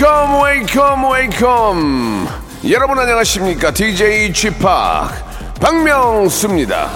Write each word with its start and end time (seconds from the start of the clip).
welcome 0.00 0.42
welcome 0.42 1.12
welcome 1.12 2.28
여러분 2.70 2.98
안녕하십니까 2.98 3.70
DJ 3.70 4.32
p 4.32 4.56
박명수입니다 5.60 6.88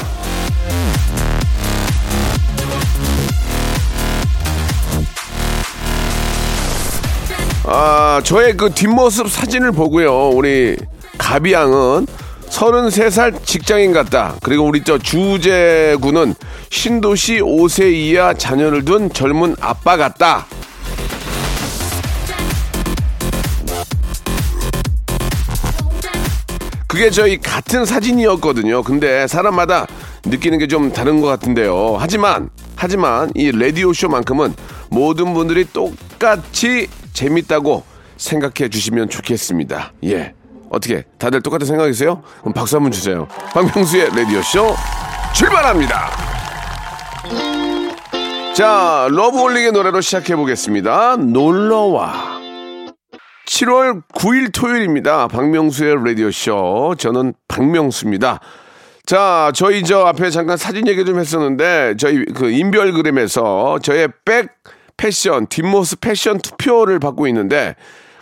아 7.64 8.22
저의 8.24 8.56
그 8.56 8.70
뒷모습 8.70 9.28
사진을 9.28 9.72
보고요 9.72 10.30
우리 10.30 10.74
가비양은 11.18 12.06
33살 12.48 13.44
직장인 13.44 13.92
같다. 13.92 14.36
그리고 14.40 14.64
우리 14.64 14.84
저 14.84 14.96
주재군은 14.96 16.36
신도시 16.70 17.40
5세 17.40 17.92
이하 17.92 18.32
자녀를 18.32 18.84
둔 18.84 19.12
젊은 19.12 19.56
아빠 19.60 19.96
같다. 19.96 20.46
그게 26.94 27.10
저희 27.10 27.38
같은 27.38 27.84
사진이었거든요. 27.84 28.84
근데 28.84 29.26
사람마다 29.26 29.84
느끼는 30.26 30.60
게 30.60 30.68
좀 30.68 30.92
다른 30.92 31.20
것 31.20 31.26
같은데요. 31.26 31.96
하지만, 31.98 32.50
하지만 32.76 33.32
이 33.34 33.50
라디오 33.50 33.92
쇼만큼은 33.92 34.54
모든 34.90 35.34
분들이 35.34 35.64
똑같이 35.72 36.88
재밌다고 37.12 37.82
생각해 38.16 38.70
주시면 38.70 39.08
좋겠습니다. 39.08 39.92
예. 40.04 40.34
어떻게, 40.70 41.02
다들 41.18 41.42
똑같은 41.42 41.66
생각이세요? 41.66 42.22
그럼 42.40 42.52
박수 42.54 42.76
한번 42.76 42.92
주세요. 42.92 43.26
박명수의 43.52 44.10
라디오 44.14 44.40
쇼 44.42 44.76
출발합니다. 45.34 46.10
자, 48.54 49.08
러브홀릭의 49.10 49.72
노래로 49.72 50.00
시작해 50.00 50.36
보겠습니다. 50.36 51.16
놀러와. 51.16 52.33
7월 53.46 54.02
9일 54.14 54.52
토요일입니다. 54.52 55.28
박명수의 55.28 55.96
라디오쇼. 56.04 56.94
저는 56.98 57.34
박명수입니다. 57.48 58.40
자, 59.06 59.52
저희 59.54 59.82
저 59.84 60.00
앞에 60.06 60.30
잠깐 60.30 60.56
사진 60.56 60.86
얘기 60.88 61.04
좀 61.04 61.18
했었는데, 61.18 61.94
저희 61.98 62.24
그 62.24 62.50
인별그램에서 62.50 63.78
저의 63.82 64.08
백 64.24 64.48
패션, 64.96 65.46
뒷모습 65.46 66.00
패션 66.00 66.38
투표를 66.38 66.98
받고 67.00 67.26
있는데, 67.28 67.74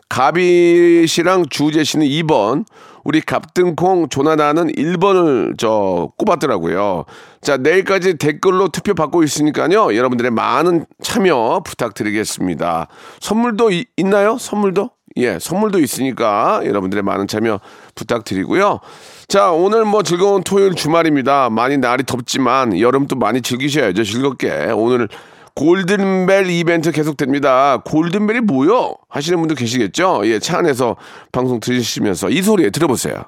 가비 0.08 1.06
씨랑 1.06 1.46
주재 1.50 1.84
씨는 1.84 2.06
2번, 2.06 2.64
우리 3.04 3.20
갑등콩 3.20 4.08
조나다는 4.08 4.72
1번을 4.72 5.56
저 5.56 6.10
꼽았더라고요. 6.18 7.04
자, 7.40 7.56
내일까지 7.56 8.18
댓글로 8.18 8.68
투표 8.68 8.94
받고 8.94 9.22
있으니까요. 9.22 9.96
여러분들의 9.96 10.30
많은 10.32 10.86
참여 11.02 11.62
부탁드리겠습니다. 11.64 12.88
선물도 13.20 13.70
이- 13.70 13.86
있나요? 13.96 14.36
선물도? 14.38 14.90
예, 15.16 15.38
선물도 15.38 15.78
있으니까 15.78 16.62
여러분들의 16.64 17.02
많은 17.02 17.28
참여 17.28 17.60
부탁드리고요. 17.94 18.80
자, 19.28 19.50
오늘 19.50 19.84
뭐 19.84 20.02
즐거운 20.02 20.42
토요일 20.42 20.74
주말입니다. 20.74 21.50
많이 21.50 21.76
날이 21.78 22.04
덥지만 22.04 22.78
여름도 22.78 23.16
많이 23.16 23.40
즐기셔야죠. 23.42 24.04
즐겁게. 24.04 24.50
오늘 24.74 25.08
골든벨 25.54 26.48
이벤트 26.50 26.92
계속됩니다. 26.92 27.82
골든벨이 27.84 28.40
뭐요? 28.40 28.94
하시는 29.10 29.38
분들 29.38 29.56
계시겠죠? 29.56 30.22
예, 30.24 30.38
차 30.38 30.58
안에서 30.58 30.96
방송 31.30 31.60
들으시면서 31.60 32.30
이 32.30 32.40
소리 32.40 32.70
들어보세요. 32.70 33.22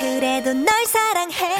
그래도 0.00 0.52
널 0.52 0.66
사랑해 0.86 1.54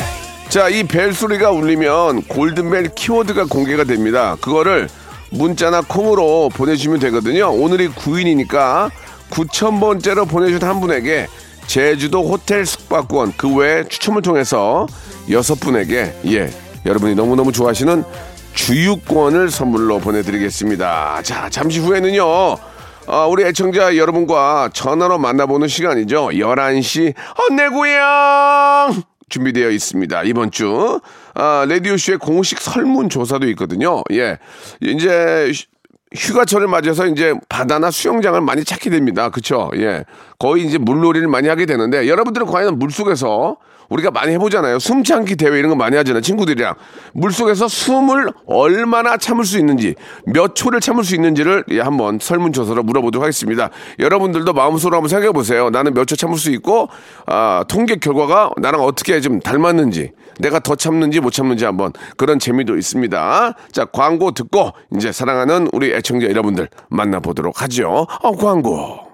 자, 0.49 0.69
이 0.69 0.85
벨 0.85 1.13
소리가 1.13 1.51
울리면 1.51 2.23
골든벨 2.25 2.95
키워드가 2.95 3.47
공개가 3.47 3.85
됩니다. 3.85 4.37
그거를 4.41 4.89
문자나 5.35 5.83
콩으로 5.83 6.49
보내주시면 6.55 7.01
되거든요. 7.01 7.51
오늘이 7.51 7.89
9일이니까 7.89 8.91
9,000번째로 9.31 10.29
보내주신 10.29 10.67
한 10.67 10.81
분에게 10.81 11.27
제주도 11.67 12.23
호텔 12.23 12.67
숙박권 12.67 13.35
그 13.37 13.55
외에 13.55 13.85
추첨을 13.85 14.23
통해서 14.23 14.87
여섯 15.31 15.59
분에게 15.61 16.15
예 16.27 16.51
여러분이 16.87 17.15
너무너무 17.15 17.53
좋아하시는 17.53 18.05
주유권을 18.55 19.51
선물로 19.51 19.99
보내드리겠습니다. 19.99 21.23
자 21.23 21.49
잠시 21.49 21.81
후에는요 21.81 22.57
아, 23.07 23.27
우리 23.27 23.45
애청자 23.45 23.97
여러분과 23.97 24.71
전화로 24.73 25.19
만나보는 25.19 25.69
시간이죠. 25.69 26.29
11시 26.29 27.15
어, 27.17 27.55
내 27.55 27.69
고향 27.69 29.03
준비되어 29.29 29.71
있습니다. 29.71 30.23
이번 30.25 30.51
주 30.51 31.01
아, 31.35 31.67
라디오쇼의 31.69 32.19
공식 32.19 32.61
설문조사도 32.61 33.49
있거든요. 33.51 34.03
예, 34.13 34.39
이제 34.81 35.51
휴- 35.53 35.67
휴가철을 36.17 36.69
맞아서 36.69 37.07
이제 37.07 37.35
바다나 37.49 37.91
수영장을 37.91 38.41
많이 38.41 38.65
찾게 38.65 38.89
됩니다. 38.91 39.31
그쵸? 39.31 39.71
예. 39.77 40.05
거의 40.39 40.65
이제 40.65 40.79
물놀이를 40.79 41.27
많이 41.27 41.49
하게 41.49 41.67
되는데 41.67 42.09
여러분들은 42.09 42.47
과연 42.47 42.79
물속에서 42.79 43.57
우리가 43.89 44.11
많이 44.11 44.33
해보잖아요. 44.33 44.79
숨참기 44.79 45.37
대회 45.37 45.59
이런 45.59 45.71
거 45.71 45.77
많이 45.77 45.97
하잖아요. 45.97 46.21
친구들이랑. 46.21 46.75
물속에서 47.13 47.69
숨을 47.69 48.33
얼마나 48.47 49.17
참을 49.17 49.45
수 49.45 49.59
있는지, 49.59 49.95
몇 50.27 50.55
초를 50.55 50.81
참을 50.81 51.05
수 51.05 51.15
있는지를 51.15 51.65
예, 51.71 51.81
한번 51.81 52.19
설문조사로 52.21 52.83
물어보도록 52.83 53.23
하겠습니다. 53.23 53.71
여러분들도 53.99 54.53
마음속으로 54.53 54.97
한번 54.97 55.09
생각해 55.09 55.33
보세요. 55.33 55.71
나는 55.71 55.93
몇 55.95 56.05
초 56.05 56.17
참을 56.17 56.37
수 56.37 56.51
있고, 56.53 56.89
아, 57.27 57.65
통계 57.67 57.97
결과가 57.97 58.51
나랑 58.59 58.83
어떻게 58.83 59.21
좀 59.21 59.41
닮았는지, 59.41 60.13
내가 60.41 60.59
더 60.61 60.75
참는지 60.75 61.21
못 61.21 61.31
참는지 61.33 61.65
한번 61.65 61.93
그런 62.17 62.39
재미도 62.39 62.77
있습니다. 62.77 63.55
자, 63.73 63.85
광고 63.87 64.33
듣고 64.33 64.73
이제 64.97 65.13
사랑하는 65.13 65.69
우리 65.73 65.93
애청자 65.95 66.29
여러분들 66.29 66.69
만나보도록 66.91 67.63
하죠. 67.63 68.07
어, 68.23 68.33
광고. 68.37 69.14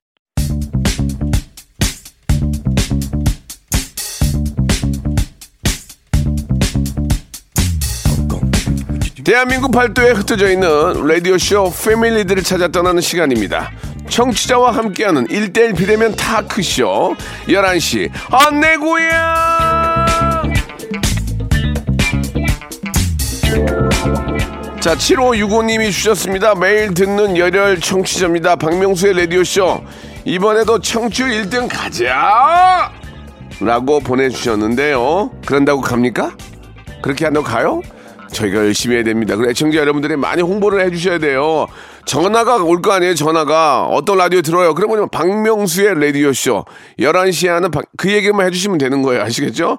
대한민국 9.23 9.71
팔도에 9.71 10.11
흩어져 10.11 10.49
있는 10.49 11.05
라디오쇼 11.05 11.73
패밀리들을 11.85 12.41
찾아 12.43 12.67
떠나는 12.67 13.01
시간입니다. 13.01 13.71
청취자와 14.09 14.71
함께하는 14.71 15.27
1대1 15.27 15.77
비대면 15.77 16.15
타크쇼 16.15 17.15
11시 17.47 18.09
안내 18.31 18.77
고향 18.77 20.51
자 24.79 24.95
7565님이 24.95 25.91
주셨습니다. 25.91 26.55
매일 26.55 26.93
듣는 26.95 27.37
열혈 27.37 27.79
청취자입니다. 27.79 28.55
박명수의 28.55 29.13
라디오쇼 29.19 29.83
이번에도 30.25 30.79
청취율 30.79 31.29
1등 31.43 31.67
가자 31.69 32.91
라고 33.59 33.99
보내주셨는데요. 33.99 35.29
그런다고 35.45 35.81
갑니까? 35.81 36.35
그렇게 37.03 37.25
한다고 37.25 37.45
가요? 37.45 37.81
저희가 38.31 38.59
열심히 38.59 38.95
해야 38.95 39.03
됩니다. 39.03 39.35
그래, 39.35 39.49
애청자 39.51 39.77
여러분들이 39.79 40.15
많이 40.15 40.41
홍보를 40.41 40.83
해주셔야 40.85 41.17
돼요. 41.19 41.67
전화가 42.05 42.63
올 42.63 42.81
거 42.81 42.91
아니에요, 42.93 43.13
전화가. 43.13 43.85
어떤 43.87 44.17
라디오 44.17 44.41
들어요? 44.41 44.73
그러면 44.73 45.07
박명수의 45.09 45.99
라디오쇼. 45.99 46.65
11시에 46.99 47.49
하는 47.49 47.69
박- 47.69 47.85
그 47.97 48.11
얘기만 48.11 48.47
해주시면 48.47 48.77
되는 48.79 49.01
거예요. 49.03 49.21
아시겠죠? 49.21 49.77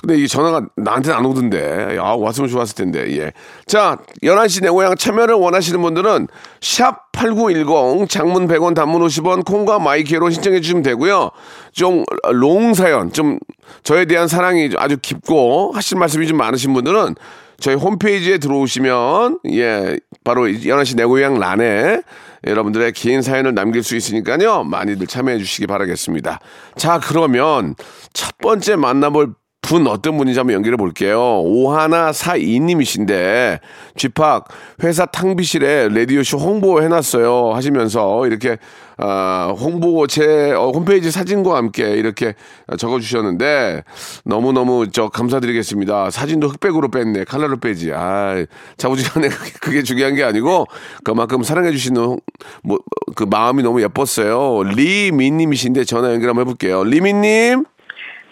근데 0.00 0.16
이 0.20 0.26
전화가 0.26 0.62
나한테는 0.76 1.16
안 1.16 1.24
오던데. 1.26 1.96
아, 2.00 2.14
왔으면 2.16 2.48
좋았을 2.50 2.74
텐데, 2.74 3.16
예. 3.18 3.32
자, 3.66 3.98
11시 4.22 4.62
내 4.62 4.68
고향 4.70 4.96
참여를 4.96 5.34
원하시는 5.36 5.80
분들은 5.80 6.26
샵8910 6.60 8.08
장문 8.08 8.48
100원 8.48 8.74
단문 8.74 9.02
50원 9.06 9.44
콩과 9.44 9.78
마이키로 9.78 10.30
신청해 10.30 10.60
주시면 10.60 10.82
되고요. 10.82 11.30
좀 11.72 12.04
롱 12.32 12.74
사연, 12.74 13.12
좀 13.12 13.38
저에 13.84 14.04
대한 14.06 14.26
사랑이 14.26 14.70
아주 14.76 14.96
깊고 15.00 15.72
하실 15.74 15.98
말씀이 15.98 16.26
좀 16.26 16.36
많으신 16.38 16.72
분들은 16.74 17.14
저희 17.60 17.74
홈페이지에 17.74 18.38
들어오시면 18.38 19.40
예 19.52 19.98
바로 20.24 20.48
연아 20.66 20.84
씨내 20.84 21.04
고향 21.04 21.38
란에 21.38 22.00
여러분들의 22.46 22.92
개인 22.92 23.22
사연을 23.22 23.54
남길 23.54 23.82
수 23.82 23.96
있으니까요 23.96 24.64
많이들 24.64 25.06
참여해 25.06 25.38
주시기 25.38 25.66
바라겠습니다. 25.66 26.40
자 26.76 26.98
그러면 26.98 27.74
첫 28.12 28.38
번째 28.38 28.76
만나볼 28.76 29.34
분 29.70 29.86
어떤 29.86 30.18
분인지 30.18 30.36
한번 30.36 30.54
연결해 30.54 30.76
볼게요. 30.76 31.42
오하나 31.42 32.12
사이님이신데 32.12 33.60
쥐팍 33.94 34.48
회사 34.82 35.06
탕비실에 35.06 35.90
라디오쇼 35.90 36.38
홍보 36.38 36.82
해놨어요 36.82 37.52
하시면서 37.54 38.26
이렇게 38.26 38.58
아, 38.96 39.54
홍보 39.56 40.08
제 40.08 40.50
어, 40.50 40.72
홈페이지 40.72 41.12
사진과 41.12 41.56
함께 41.56 41.92
이렇게 41.92 42.34
적어주셨는데 42.78 43.84
너무너무 44.24 44.90
저 44.90 45.08
감사드리겠습니다. 45.08 46.10
사진도 46.10 46.48
흑백으로 46.48 46.90
뺐네. 46.90 47.22
칼라로 47.22 47.58
빼지. 47.58 47.92
아, 47.94 48.44
자부지간에 48.76 49.28
그게 49.60 49.84
중요한 49.84 50.16
게 50.16 50.24
아니고 50.24 50.66
그만큼 51.04 51.44
사랑해주시는 51.44 52.18
뭐, 52.64 52.78
그 53.14 53.22
마음이 53.22 53.62
너무 53.62 53.80
예뻤어요. 53.82 54.64
리미님이신데 54.64 55.84
전화 55.84 56.12
연결 56.12 56.30
한번 56.30 56.42
해볼게요. 56.42 56.82
리미님. 56.82 57.64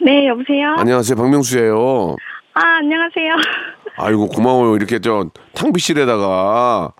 네, 0.00 0.28
여보세요? 0.28 0.76
안녕하세요. 0.78 1.16
박명수예요. 1.16 2.16
아, 2.54 2.60
안녕하세요. 2.80 3.34
아이고 3.98 4.28
고마워요. 4.28 4.76
이렇게 4.76 5.00
저 5.00 5.28
탕비실에다가 5.54 6.92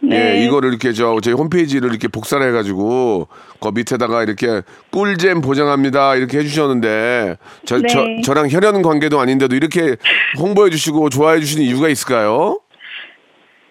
네. 0.00 0.36
예, 0.36 0.44
이거를 0.44 0.70
이렇게 0.70 0.92
저 0.92 1.18
저희 1.20 1.34
홈페이지를 1.34 1.90
이렇게 1.90 2.08
복사를 2.08 2.46
해가지고 2.46 3.28
그 3.60 3.68
밑에다가 3.74 4.22
이렇게 4.22 4.62
꿀잼 4.92 5.40
보장합니다 5.40 6.14
이렇게 6.14 6.38
해주셨는데 6.38 7.36
저, 7.66 7.78
네. 7.78 7.88
저 7.88 8.06
저랑 8.24 8.48
혈연 8.48 8.82
관계도 8.82 9.18
아닌데도 9.18 9.56
이렇게 9.56 9.96
홍보해주시고 10.38 11.10
좋아해주시는 11.10 11.66
이유가 11.66 11.88
있을까요? 11.88 12.60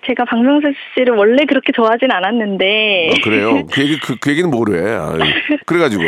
제가 0.06 0.25
박명수 0.25 0.68
씨를 0.95 1.15
원래 1.15 1.45
그렇게 1.45 1.71
좋아하진 1.73 2.12
않았는데. 2.12 3.09
아, 3.12 3.23
그래요? 3.23 3.65
그 3.71 3.81
얘기 3.81 4.00
그, 4.00 4.15
그 4.19 4.30
얘기는 4.31 4.50
뭐래? 4.50 4.81
그래가지고 5.65 6.03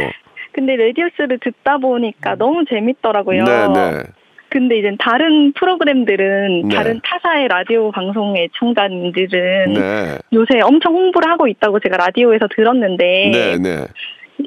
근데 0.51 0.75
라디오스를 0.75 1.39
듣다 1.39 1.77
보니까 1.77 2.35
너무 2.35 2.65
재밌더라고요. 2.69 3.43
네, 3.43 3.67
네. 3.67 4.03
근데 4.49 4.79
이제 4.79 4.91
다른 4.99 5.53
프로그램들은 5.53 6.69
네. 6.69 6.75
다른 6.75 6.99
타사의 7.03 7.47
라디오 7.49 7.91
방송의 7.91 8.49
청자들은 8.57 9.73
네, 9.73 10.17
요새 10.33 10.59
엄청 10.61 10.93
홍보를 10.95 11.29
하고 11.31 11.47
있다고 11.47 11.79
제가 11.79 11.97
라디오에서 11.97 12.47
들었는데 12.55 13.29
네, 13.31 13.57
네, 13.59 13.85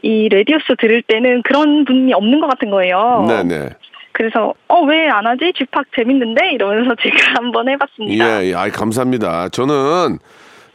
이 0.03 0.29
라디오스 0.29 0.75
들을 0.81 1.03
때는 1.03 1.43
그런 1.43 1.85
분이 1.85 2.13
없는 2.15 2.41
것 2.41 2.49
같은 2.49 2.71
거예요. 2.71 3.25
네, 3.29 3.43
네. 3.45 3.69
그래서 4.11 4.55
어 4.69 4.83
왜 4.85 5.09
안 5.09 5.27
하지? 5.27 5.53
쥐팍 5.57 5.87
재밌는데 5.97 6.51
이러면서 6.53 6.95
제가 7.01 7.35
한번 7.37 7.69
해봤습니다. 7.69 8.43
예, 8.45 8.49
예, 8.51 8.55
아이 8.55 8.71
감사합니다. 8.71 9.51
저는 9.51 10.19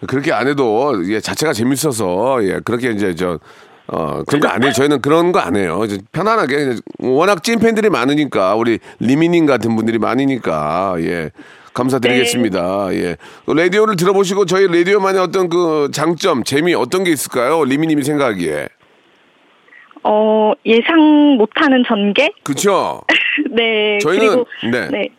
그렇게 0.08 0.32
안 0.32 0.48
해도 0.48 0.94
예, 1.10 1.20
자체가 1.20 1.52
재밌어서 1.54 2.44
예, 2.46 2.60
그렇게 2.64 2.92
이제 2.92 3.14
저 3.14 3.40
어, 3.88 4.24
그런 4.24 4.42
거 4.42 4.48
안 4.50 4.64
해요. 4.64 4.72
저희는 4.74 5.02
그런 5.02 5.32
거 5.32 5.40
안 5.40 5.56
해요. 5.56 5.82
편안하게 6.12 6.76
워낙 7.00 7.44
찐 7.44 7.60
팬들이 7.60 7.90
많으니까 7.90 8.56
우리 8.56 8.80
리미님 9.00 9.46
같은 9.46 9.76
분들이 9.76 9.98
많으니까 9.98 10.96
예. 11.00 11.32
감사드리겠습니다. 11.74 12.90
예. 12.94 13.18
그 13.46 13.52
라디오를 13.52 13.96
들어보시고 13.96 14.46
저희 14.46 14.68
라디오만의 14.68 15.22
어떤 15.22 15.48
그 15.48 15.90
장점, 15.94 16.44
재미 16.44 16.74
어떤 16.74 17.04
게 17.04 17.12
있을까요? 17.12 17.64
리미님이 17.64 18.04
생각하기에. 18.04 18.68
어 20.04 20.54
예상 20.66 21.36
못하는 21.38 21.84
전개? 21.88 22.30
그쵸? 22.44 23.02
네. 23.52 23.98
저희는- 24.00 24.20
그리고 24.20 24.48
네. 24.72 24.90
네. 24.90 25.10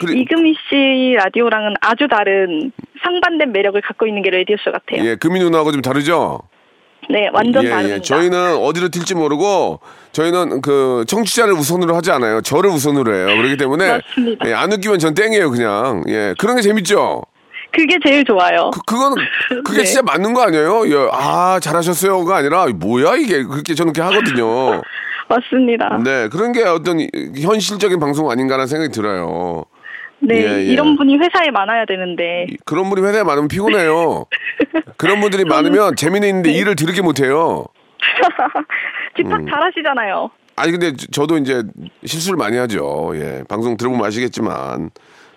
그리- 0.00 0.20
이금희 0.20 0.54
씨 0.68 1.14
라디오랑은 1.16 1.74
아주 1.80 2.06
다른 2.08 2.70
상반된 3.02 3.52
매력을 3.52 3.80
갖고 3.80 4.06
있는 4.06 4.22
게 4.22 4.30
라디오쇼 4.30 4.70
같아요. 4.70 5.04
예, 5.04 5.16
금이 5.16 5.40
누나하고 5.40 5.72
좀 5.72 5.82
다르죠? 5.82 6.40
네, 7.10 7.28
완전 7.32 7.64
예, 7.64 7.70
다릅니다. 7.70 7.96
예. 7.96 8.00
저희는 8.02 8.56
어디로 8.56 8.88
튈지 8.90 9.14
모르고 9.14 9.80
저희는 10.12 10.60
그 10.60 11.04
청취자를 11.06 11.54
우선으로 11.54 11.94
하지 11.96 12.10
않아요. 12.10 12.40
저를 12.42 12.70
우선으로 12.70 13.14
해요. 13.14 13.26
그렇기 13.36 13.56
때문에. 13.56 14.00
예, 14.46 14.52
안 14.52 14.72
웃기면 14.72 14.98
전 14.98 15.14
땡이에요, 15.14 15.50
그냥. 15.50 16.04
예, 16.08 16.34
그런 16.38 16.56
게 16.56 16.62
재밌죠. 16.62 17.22
그게 17.72 17.96
제일 18.04 18.24
좋아요. 18.24 18.70
그 18.72 18.80
그거는 18.86 19.16
그게 19.64 19.78
네. 19.80 19.84
진짜 19.84 20.02
맞는 20.02 20.32
거 20.34 20.42
아니에요? 20.42 20.88
예, 20.88 21.08
아 21.12 21.58
잘하셨어요가 21.60 22.36
아니라 22.36 22.66
뭐야 22.66 23.16
이게 23.16 23.42
그렇게 23.44 23.74
저는 23.74 23.92
그렇게 23.92 24.14
하거든요. 24.14 24.82
맞습니다. 25.28 25.98
네, 26.02 26.22
네, 26.22 26.28
그런 26.28 26.52
게 26.52 26.62
어떤 26.64 26.98
현실적인 27.38 28.00
방송 28.00 28.30
아닌가라는 28.30 28.66
생각이 28.66 28.90
들어요. 28.90 29.64
예, 30.30 30.34
예. 30.34 30.64
이런 30.64 30.96
분이 30.96 31.16
회사에 31.18 31.50
많아야 31.50 31.84
되는데. 31.86 32.46
그런 32.64 32.90
분이 32.90 33.06
회사에 33.06 33.22
많으면 33.22 33.48
피곤해요. 33.48 34.26
그런 34.96 35.20
분들이 35.20 35.44
많으면 35.44 35.94
재미는 35.96 36.28
있는데 36.28 36.52
일을 36.52 36.74
들게 36.76 37.02
못해요. 37.02 37.64
집합 39.16 39.40
음. 39.40 39.46
잘하시잖아요. 39.48 40.30
아니 40.56 40.72
근데 40.72 40.92
저- 40.96 41.06
저도 41.12 41.38
이제 41.38 41.62
실수를 42.04 42.36
많이 42.36 42.56
하죠. 42.56 43.12
예, 43.14 43.44
방송 43.48 43.76
들어보면 43.76 44.04
아시겠지만 44.06 44.90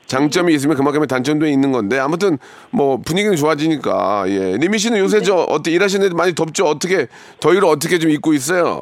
장점이 0.08 0.54
있으면 0.56 0.76
그만큼의 0.76 1.08
단점도 1.08 1.46
있는 1.46 1.72
건데 1.72 2.00
아무튼 2.00 2.38
뭐 2.72 2.98
분위기는 2.98 3.36
좋아지니까 3.38 4.26
예. 4.28 4.58
리미 4.58 4.78
씨는 4.80 4.98
요새 4.98 5.22
저 5.22 5.36
어때 5.36 5.72
일하시는 5.72 6.10
데 6.10 6.16
많이 6.16 6.34
덥죠? 6.34 6.66
어떻게 6.66 7.08
더위를 7.40 7.66
어떻게 7.66 8.00
좀 8.00 8.10
입고 8.10 8.34
있어요? 8.34 8.82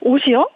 옷이요? 0.00 0.48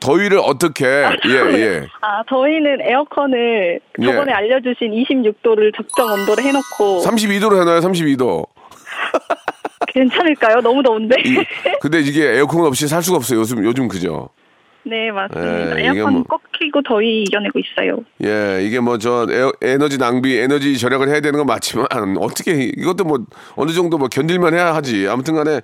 더위를 0.00 0.38
어떻게 0.38 0.84
예 0.86 1.30
예. 1.60 1.86
아, 2.00 2.22
저희는 2.28 2.78
에어컨을 2.82 3.80
예. 4.00 4.04
저번에 4.04 4.32
알려주신 4.32 4.92
26도를 4.92 5.74
적정 5.76 6.10
온도로 6.12 6.42
해놓고 6.42 7.02
32도로 7.04 7.60
해놔요. 7.60 7.80
32도. 7.80 8.46
괜찮을까요? 9.88 10.60
너무 10.60 10.82
더운데? 10.82 11.16
이, 11.24 11.36
근데 11.80 12.00
이게 12.00 12.24
에어컨 12.36 12.64
없이 12.66 12.86
살 12.86 13.02
수가 13.02 13.16
없어요. 13.16 13.40
요즘 13.40 13.64
요즘 13.64 13.88
그죠? 13.88 14.28
네, 14.82 15.10
맞습니다. 15.10 15.80
예, 15.80 15.84
에어컨 15.86 16.12
뭐- 16.14 16.22
꼭 16.22 16.42
켜고 16.52 16.82
더위 16.82 17.22
이겨내고 17.24 17.58
있어요. 17.58 17.98
예, 18.24 18.64
이게 18.64 18.80
뭐 18.80 18.98
저 18.98 19.26
에너지 19.60 19.98
낭비, 19.98 20.36
에너지 20.38 20.78
절약을 20.78 21.08
해야 21.08 21.20
되는 21.20 21.38
건 21.38 21.46
맞지만 21.46 21.86
어떻게 22.20 22.52
이것도 22.76 23.04
뭐 23.04 23.18
어느 23.56 23.72
정도 23.72 23.98
뭐 23.98 24.08
견딜만 24.08 24.54
해야 24.54 24.74
하지. 24.74 25.06
아무튼간에 25.08 25.60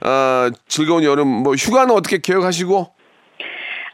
아 0.00 0.50
즐거운 0.68 1.02
여름 1.04 1.28
뭐 1.28 1.54
휴가는 1.54 1.92
어떻게 1.94 2.18
계획하시고? 2.18 2.92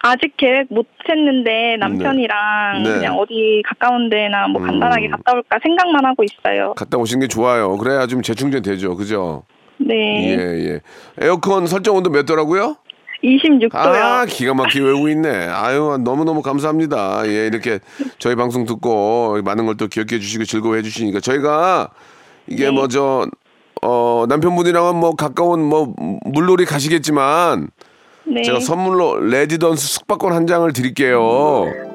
아직 0.08 0.36
계획 0.36 0.66
못 0.70 0.86
했는데 1.08 1.76
남편이랑 1.78 2.82
네. 2.82 2.90
그냥 2.94 3.16
어디 3.18 3.62
가까운 3.66 4.08
데나 4.08 4.48
뭐 4.48 4.62
간단하게 4.62 5.06
음. 5.06 5.10
갔다 5.12 5.32
올까 5.34 5.58
생각만 5.62 6.04
하고 6.04 6.24
있어요. 6.24 6.74
갔다 6.74 6.98
오시는 6.98 7.20
게 7.20 7.28
좋아요. 7.28 7.76
그래야 7.76 8.06
좀 8.06 8.22
재충전 8.22 8.62
되죠, 8.62 8.96
그죠? 8.96 9.42
네. 9.78 9.94
예, 10.30 10.68
예. 10.68 10.80
에어컨 11.20 11.66
설정 11.66 11.96
온도 11.96 12.10
몇 12.10 12.24
도라고요? 12.26 12.76
26도요. 13.22 13.74
아, 13.74 14.26
기가 14.26 14.54
막히게 14.54 14.84
외우고 14.84 15.08
있네. 15.08 15.28
아유, 15.48 15.98
너무너무 16.04 16.40
감사합니다. 16.42 17.22
예, 17.26 17.46
이렇게 17.48 17.80
저희 18.18 18.36
방송 18.36 18.64
듣고 18.64 19.40
많은 19.44 19.66
걸 19.66 19.74
또 19.76 19.88
기억해 19.88 20.18
주시고 20.20 20.44
즐거워해 20.44 20.82
주시니까 20.82 21.20
저희가 21.20 21.90
이게 22.46 22.66
네. 22.66 22.70
뭐 22.70 22.86
저, 22.88 23.26
어, 23.82 24.24
남편분이랑은 24.28 24.96
뭐 24.96 25.14
가까운 25.14 25.62
뭐 25.62 25.92
물놀이 26.24 26.64
가시겠지만 26.64 27.68
네. 28.32 28.42
제가 28.42 28.60
선물로 28.60 29.20
레지던스 29.20 29.86
숙박권 29.86 30.32
한 30.32 30.46
장을 30.46 30.70
드릴게요. 30.72 31.20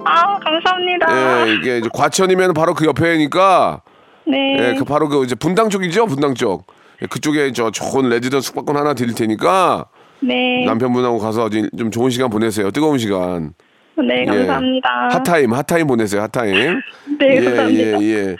아, 0.05 0.39
감사합니다. 0.39 1.47
예, 1.47 1.53
이게 1.53 1.77
이제 1.79 1.89
과천이면 1.93 2.53
바로 2.53 2.73
그 2.73 2.85
옆에니까 2.85 3.81
네. 4.25 4.57
예, 4.59 4.75
그 4.77 4.83
바로 4.85 5.09
그 5.09 5.23
이제 5.23 5.35
분당 5.35 5.69
쪽이죠, 5.69 6.07
분당 6.07 6.33
쪽. 6.33 6.65
예, 7.01 7.05
그쪽에 7.05 7.51
저 7.53 7.69
좋은 7.71 8.09
레지던스 8.09 8.47
숙박권 8.47 8.75
하나 8.77 8.93
드릴 8.93 9.13
테니까 9.13 9.85
네. 10.21 10.65
남편분하고 10.65 11.19
가서 11.19 11.49
좀- 11.49 11.69
좀 11.77 11.91
좋은 11.91 12.09
시간 12.09 12.29
보내세요. 12.29 12.71
뜨거운 12.71 12.97
시간. 12.97 13.53
네, 13.95 14.25
감사합니다. 14.25 15.09
예. 15.11 15.13
hot 15.15 15.29
time, 15.29 15.53
hot 15.53 15.67
time 15.67 15.85
보내세요, 15.87 16.21
hot 16.23 16.44
time. 16.44 16.79
네, 17.19 17.27
예, 17.29 17.43
감사합니다. 17.43 18.01
예, 18.01 18.07
예. 18.07 18.35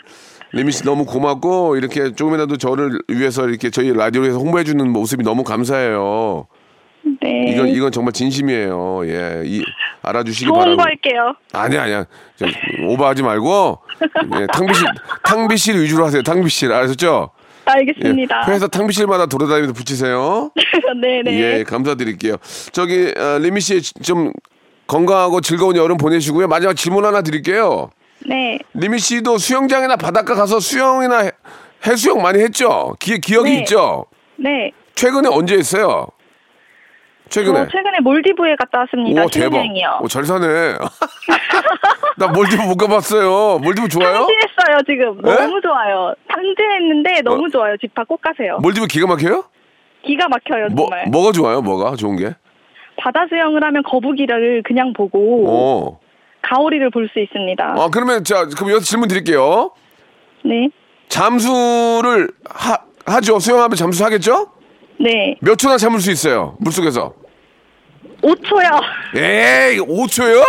리미 0.52 0.72
씨 0.72 0.84
너무 0.84 1.04
고맙고 1.04 1.76
이렇게 1.76 2.12
조금이라도 2.12 2.56
저를 2.56 2.98
위해서 3.08 3.48
이렇게 3.48 3.70
저희 3.70 3.92
라디오에서 3.92 4.38
홍보해 4.38 4.64
주는 4.64 4.88
모습이 4.90 5.22
너무 5.24 5.42
감사해요. 5.44 6.46
네. 7.20 7.52
이건 7.52 7.68
이건 7.68 7.92
정말 7.92 8.12
진심이에요. 8.12 9.02
예, 9.06 9.42
이, 9.44 9.62
알아주시기 10.02 10.46
좋은 10.46 10.58
바라고. 10.58 10.76
거 10.78 10.82
할게요. 10.84 11.34
아니 11.52 11.76
아니야. 11.76 12.04
저, 12.36 12.46
오버하지 12.88 13.22
말고 13.22 13.78
예, 14.40 14.46
탕비실 14.46 14.86
탕비실 15.24 15.80
위주로 15.82 16.04
하세요. 16.06 16.22
탕비실? 16.22 16.70
예, 16.70 16.74
알겠습니다. 17.66 18.44
회사 18.48 18.66
탕비실마다 18.68 19.26
돌아다니면서 19.26 19.72
붙이세요. 19.74 20.50
네네. 21.00 21.32
예, 21.60 21.64
감사드릴게요. 21.64 22.36
저기 22.72 23.12
어, 23.16 23.38
리미 23.38 23.60
씨 23.60 23.80
좀 24.02 24.32
건강하고 24.86 25.40
즐거운 25.40 25.76
여름 25.76 25.96
보내시고요. 25.96 26.46
마지막 26.48 26.74
질문 26.74 27.04
하나 27.06 27.22
드릴게요. 27.22 27.90
네. 28.26 28.58
리미 28.74 28.98
씨도 28.98 29.38
수영장이나 29.38 29.96
바닷가 29.96 30.34
가서 30.34 30.60
수영이나 30.60 31.18
해- 31.20 31.30
해수욕 31.86 32.20
많이 32.20 32.40
했죠? 32.42 32.94
기, 32.98 33.18
기억이 33.18 33.50
네. 33.50 33.58
있죠? 33.60 34.04
네. 34.36 34.72
최근에 34.94 35.28
언제 35.30 35.56
했어요? 35.56 36.06
최근에. 37.30 37.58
저 37.64 37.68
최근에 37.70 38.00
몰디브에 38.00 38.54
갔다 38.56 38.80
왔습니다. 38.80 39.24
오 39.24 39.28
대박. 39.28 39.56
신혼여행이요. 39.56 39.98
오, 40.02 40.08
잘 40.08 40.24
사네. 40.24 40.46
나 42.16 42.26
몰디브 42.28 42.62
못 42.62 42.76
가봤어요. 42.76 43.58
몰디브 43.58 43.88
좋아요? 43.88 44.12
탕지했어요 44.26 44.78
지금. 44.86 45.20
네? 45.22 45.34
너무 45.34 45.60
좋아요. 45.60 46.14
탕지했는데 46.28 47.22
너무 47.22 47.48
좋아요. 47.50 47.76
집합 47.78 48.06
꼭 48.06 48.20
가세요. 48.20 48.58
몰디브 48.62 48.86
기가 48.86 49.06
막혀요? 49.06 49.44
기가 50.06 50.28
막혀요 50.28 50.68
뭐 50.72 50.86
정말. 50.86 51.06
뭐가 51.10 51.32
좋아요? 51.32 51.60
뭐가 51.62 51.96
좋은 51.96 52.16
게? 52.16 52.34
바다 52.98 53.26
수영을 53.28 53.64
하면 53.64 53.82
거북이를 53.82 54.62
그냥 54.64 54.92
보고 54.92 55.44
어. 55.48 56.00
가오리를 56.42 56.90
볼 56.90 57.08
수 57.12 57.18
있습니다. 57.20 57.74
아 57.78 57.88
그러면 57.92 58.22
자 58.22 58.44
그럼 58.46 58.70
여기서 58.70 58.84
질문 58.84 59.08
드릴게요. 59.08 59.72
네. 60.44 60.68
잠수를 61.08 62.28
하, 62.48 62.76
하죠. 63.06 63.38
수영하면 63.40 63.76
잠수 63.76 64.04
하겠죠? 64.04 64.48
네. 65.00 65.36
몇 65.40 65.56
초나 65.56 65.76
잠을 65.76 66.00
수 66.00 66.10
있어요? 66.10 66.56
물속에서. 66.60 67.12
5초요. 68.22 68.80
에이, 69.16 69.78
5초요? 69.80 70.42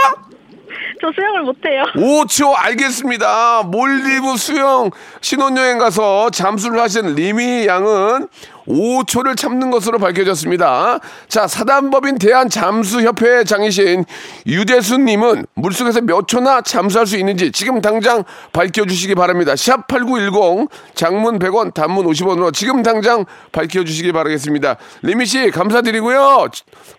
저 1.01 1.11
수영을 1.13 1.43
못해요. 1.43 1.83
5초 1.95 2.53
알겠습니다. 2.55 3.63
몰디브 3.63 4.37
수영 4.37 4.91
신혼여행 5.21 5.77
가서 5.77 6.29
잠수를 6.29 6.79
하신 6.79 7.15
리미 7.15 7.65
양은 7.67 8.27
5초를 8.67 9.37
참는 9.37 9.69
것으로 9.69 9.99
밝혀졌습니다. 9.99 10.99
자, 11.27 11.47
사단법인 11.47 12.17
대한잠수협회 12.17 13.43
장이신 13.43 14.05
유대순님은 14.47 15.45
물속에서 15.53 16.01
몇 16.01 16.27
초나 16.27 16.61
잠수할 16.61 17.05
수 17.05 17.17
있는지 17.17 17.51
지금 17.51 17.81
당장 17.81 18.23
밝혀주시기 18.53 19.15
바랍니다. 19.15 19.53
샵8910 19.53 20.69
장문 20.95 21.39
100원 21.39 21.73
단문 21.73 22.05
50원으로 22.07 22.53
지금 22.53 22.81
당장 22.81 23.25
밝혀주시기 23.51 24.11
바라겠습니다. 24.11 24.77
리미 25.03 25.25
씨 25.25 25.51
감사드리고요. 25.51 26.47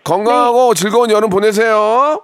건강하고 0.03 0.73
즐거운 0.73 1.11
여름 1.11 1.29
보내세요. 1.29 2.21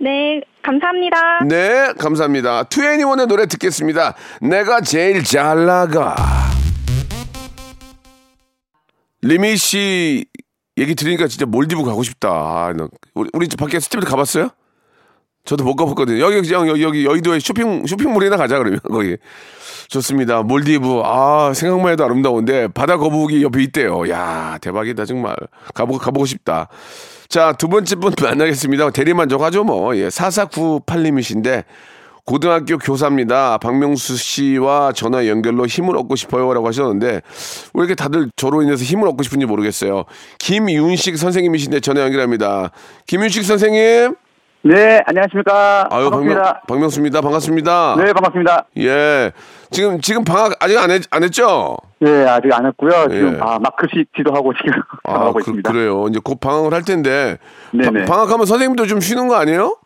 네. 0.00 0.40
감사합니다. 0.62 1.44
네, 1.48 1.92
감사합니다. 1.98 2.64
투애니원의 2.64 3.26
노래 3.26 3.46
듣겠습니다. 3.46 4.14
내가 4.42 4.80
제일 4.80 5.24
잘 5.24 5.64
나가. 5.64 6.14
리미 9.22 9.56
씨 9.56 10.26
얘기 10.76 10.94
들으니까 10.94 11.26
진짜 11.26 11.46
몰디브 11.46 11.84
가고 11.84 12.02
싶다. 12.02 12.28
아, 12.28 12.72
나- 12.76 12.88
우리, 13.14 13.30
우리 13.32 13.48
밖에 13.48 13.80
스티브 13.80 14.04
가봤어요? 14.04 14.50
저도 15.44 15.64
못 15.64 15.74
가봤거든요. 15.76 16.20
여기 16.20 16.42
그냥 16.46 16.68
여기, 16.68 16.82
여기 16.82 17.04
여의도에 17.06 17.38
쇼핑 17.40 17.86
쇼핑몰이나 17.86 18.36
가자 18.36 18.58
그러면 18.58 18.80
거기 18.90 19.16
좋습니다. 19.88 20.42
몰디브 20.42 21.00
아 21.04 21.52
생각만 21.54 21.92
해도 21.92 22.04
아름다운데 22.04 22.68
바다 22.68 22.98
거북이 22.98 23.42
옆에 23.42 23.62
있대요. 23.62 24.08
야 24.10 24.58
대박이다 24.60 25.06
정말 25.06 25.34
가보고 25.74 25.98
가보고 25.98 26.26
싶다. 26.26 26.68
자 27.28 27.52
두 27.52 27.68
번째 27.68 27.94
분 27.96 28.12
만나겠습니다. 28.20 28.90
대리만족하죠 28.90 29.64
뭐. 29.64 29.94
예, 29.96 30.08
4498님이신데 30.08 31.64
고등학교 32.24 32.76
교사입니다. 32.78 33.56
박명수 33.58 34.16
씨와 34.16 34.92
전화 34.92 35.26
연결로 35.26 35.66
힘을 35.66 35.96
얻고 35.96 36.14
싶어요 36.16 36.52
라고 36.52 36.66
하셨는데 36.68 37.06
왜 37.08 37.22
이렇게 37.74 37.94
다들 37.94 38.30
저로 38.36 38.62
인해서 38.62 38.84
힘을 38.84 39.08
얻고 39.08 39.22
싶은지 39.22 39.46
모르겠어요. 39.46 40.04
김윤식 40.38 41.16
선생님이신데 41.16 41.80
전화 41.80 42.02
연결합니다. 42.02 42.70
김윤식 43.06 43.44
선생님. 43.44 44.14
네, 44.62 45.00
안녕하십니까. 45.06 45.86
아유 45.90 46.10
반갑습니다. 46.10 46.42
박명, 46.42 46.60
박명 46.66 46.88
수입니다. 46.88 47.20
반갑습니다. 47.20 47.96
네, 47.96 48.12
반갑습니다. 48.12 48.64
예. 48.78 49.30
지금 49.70 50.00
지금 50.00 50.24
방학 50.24 50.52
아직 50.60 50.76
안, 50.78 50.90
했, 50.90 51.02
안 51.10 51.22
했죠? 51.22 51.76
네, 52.00 52.26
아직 52.26 52.52
안 52.52 52.66
했고요. 52.66 53.06
지금 53.08 53.34
예. 53.36 53.38
아, 53.40 53.58
마크시 53.60 54.04
지도하고 54.16 54.52
지금 54.54 54.82
아, 55.04 55.14
하고 55.20 55.34
그, 55.34 55.40
있습니다. 55.40 55.70
그래요. 55.70 56.06
이제 56.10 56.18
곧 56.22 56.40
방학을 56.40 56.74
할 56.74 56.82
텐데 56.82 57.38
네네. 57.72 58.04
바- 58.04 58.14
방학하면 58.16 58.46
선생님도 58.46 58.86
좀 58.86 59.00
쉬는 59.00 59.28
거 59.28 59.36
아니에요? 59.36 59.76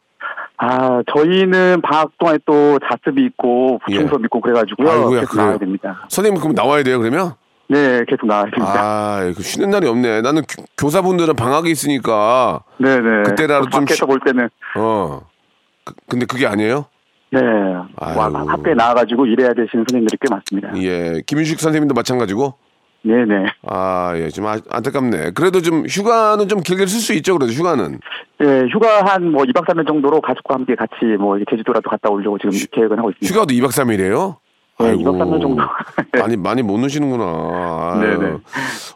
아, 0.56 1.02
저희는 1.14 1.82
방학 1.82 2.10
동안에 2.18 2.38
또 2.46 2.78
자습이 2.78 3.22
있고 3.26 3.78
예. 3.90 4.06
수업 4.06 4.24
있고 4.24 4.40
그래가지고요. 4.40 4.90
아이고야? 4.90 5.24
나와야 5.36 5.58
됩니다. 5.58 6.06
선생님 6.08 6.40
그럼 6.40 6.54
나와야 6.54 6.82
돼요, 6.82 6.98
그러면? 6.98 7.34
네, 7.72 8.04
계속 8.06 8.26
나와야 8.26 8.44
됩니다. 8.44 8.74
아, 8.76 9.32
그 9.34 9.42
쉬는 9.42 9.70
날이 9.70 9.86
없네. 9.88 10.20
나는 10.20 10.42
교- 10.42 10.64
교사분들은 10.76 11.34
방학이 11.36 11.70
있으니까 11.70 12.60
네네. 12.78 13.22
그때라도 13.24 13.70
좀 13.70 13.80
밖에서 13.80 13.94
쉬- 13.94 14.02
볼 14.04 14.20
때는 14.20 14.50
어. 14.76 15.22
그- 15.84 15.94
근데 16.08 16.26
그게 16.26 16.46
아니에요? 16.46 16.84
네. 17.30 17.40
와, 17.96 18.30
학교에 18.46 18.74
나와가지고 18.74 19.24
일해야 19.24 19.48
되시는 19.54 19.86
선생님들이 19.88 20.18
꽤 20.20 20.28
많습니다. 20.30 20.70
예. 20.82 21.22
김윤식 21.26 21.58
선생님도 21.60 21.94
마찬가지고. 21.94 22.54
네네. 23.04 23.46
아, 23.68 24.12
예. 24.16 24.28
좀 24.28 24.46
아, 24.46 24.58
안타깝네. 24.70 25.30
그래도 25.30 25.60
좀 25.62 25.86
휴가는 25.88 26.46
좀 26.46 26.60
길게 26.60 26.86
쓸 26.86 27.00
수 27.00 27.14
있죠, 27.14 27.36
그래도 27.38 27.52
휴가는. 27.52 27.98
네, 28.38 28.62
휴가 28.70 29.02
한 29.06 29.32
뭐 29.32 29.44
2박 29.44 29.64
3일 29.66 29.86
정도로 29.88 30.20
가족과 30.20 30.54
함께 30.56 30.74
같이 30.76 30.94
뭐 31.18 31.38
제주도라도 31.50 31.88
갔다 31.88 32.10
오려고 32.10 32.36
지금 32.38 32.50
계획은 32.70 32.98
하고 32.98 33.10
있습니다. 33.10 33.34
휴가도 33.34 33.54
2박 33.54 33.70
3일이에요? 33.72 34.36
네, 34.82 34.96
2박 34.96 35.18
3일 35.18 35.40
정도. 35.40 35.62
네. 35.62 35.62
많이 36.20 36.36
많이 36.36 36.62
못 36.62 36.78
노시는구나. 36.78 37.24
아유. 37.24 38.18
네네. 38.18 38.36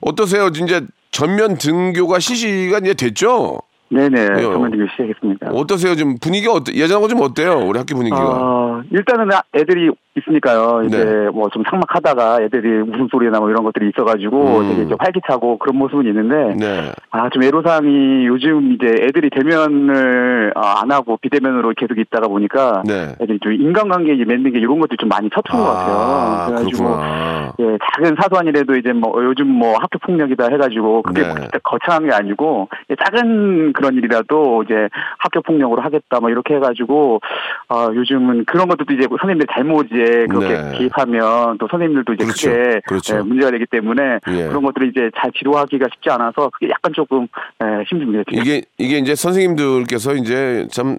어떠세요? 0.02 0.48
이제 0.48 0.82
전면 1.10 1.56
등교가 1.56 2.18
시시가 2.18 2.78
이제 2.78 2.94
됐죠? 2.94 3.58
네네. 3.88 4.20
예. 4.38 4.42
정말 4.42 4.70
되게 4.70 4.84
시작했습니다. 4.90 5.50
어떠세요? 5.52 5.94
좀 5.94 6.16
분위기가 6.20 6.52
어때? 6.52 6.72
예전하고 6.74 7.08
좀 7.08 7.20
어때요? 7.20 7.60
우리 7.66 7.78
학교 7.78 7.94
분위기가. 7.94 8.20
어, 8.20 8.65
일단은 8.90 9.28
애들이 9.54 9.90
있으니까요. 10.16 10.82
이제 10.86 11.04
네. 11.04 11.28
뭐좀 11.30 11.64
상막하다가 11.68 12.42
애들이 12.42 12.80
웃음소리나 12.80 13.38
뭐 13.38 13.50
이런 13.50 13.64
것들이 13.64 13.90
있어가지고 13.90 14.60
음. 14.60 14.68
되게 14.68 14.82
이제 14.82 14.94
활기차고 14.98 15.58
그런 15.58 15.76
모습은 15.76 16.06
있는데 16.06 16.54
네. 16.58 16.92
아, 17.10 17.28
좀 17.30 17.42
애로사항이 17.42 18.26
요즘 18.26 18.72
이제 18.72 18.86
애들이 18.86 19.30
대면을 19.30 20.52
어, 20.56 20.60
안 20.60 20.90
하고 20.90 21.18
비대면으로 21.18 21.74
계속 21.76 21.98
있다가 21.98 22.28
보니까 22.28 22.82
네. 22.86 23.14
애들이 23.20 23.38
좀 23.40 23.52
인간관계 23.52 24.14
맺는 24.24 24.52
게 24.52 24.60
이런 24.60 24.80
것들이 24.80 24.96
좀 24.98 25.08
많이 25.08 25.28
서투른 25.34 25.64
것 25.64 25.70
같아요. 25.70 25.96
아, 25.96 26.46
그래가지고 26.46 26.84
그렇구나. 26.84 27.52
예, 27.58 27.78
작은 27.94 28.16
사소한 28.20 28.46
일에도 28.46 28.76
이제 28.76 28.92
뭐 28.92 29.12
요즘 29.24 29.48
뭐 29.48 29.76
학교 29.78 29.98
폭력이다 29.98 30.48
해가지고 30.50 31.02
그게 31.02 31.22
네. 31.22 31.28
뭐 31.28 31.36
진짜 31.36 31.58
거창한 31.62 32.08
게 32.08 32.14
아니고 32.14 32.68
예, 32.90 32.96
작은 33.02 33.72
그런 33.72 33.94
일이라도 33.94 34.64
이제 34.64 34.88
학교 35.18 35.40
폭력으로 35.42 35.82
하겠다 35.82 36.20
뭐 36.20 36.30
이렇게 36.30 36.54
해가지고 36.54 37.20
어 37.68 37.88
요즘은 37.94 38.44
그런 38.46 38.65
것들도 38.68 38.94
이제 38.94 39.06
선생님들 39.08 39.46
잘못이에 39.52 40.26
그렇게 40.26 40.48
네. 40.48 40.78
개입하면 40.78 41.58
또 41.58 41.68
선생님들도 41.70 42.12
이제 42.14 42.24
그렇죠. 42.24 42.50
크게 42.50 42.80
그렇죠. 42.86 43.16
예, 43.16 43.20
문제가 43.20 43.50
되기 43.52 43.66
때문에 43.70 44.02
예. 44.28 44.48
그런 44.48 44.62
것들을 44.62 44.88
이제 44.88 45.10
잘 45.20 45.30
지도하기가 45.32 45.86
쉽지 45.94 46.10
않아서 46.10 46.50
그게 46.52 46.70
약간 46.70 46.92
조금 46.94 47.26
예, 47.62 47.82
힘듭니다. 47.88 48.24
이게 48.32 48.62
이게 48.78 48.98
이제 48.98 49.14
선생님들께서 49.14 50.14
이제 50.14 50.66
참 50.70 50.98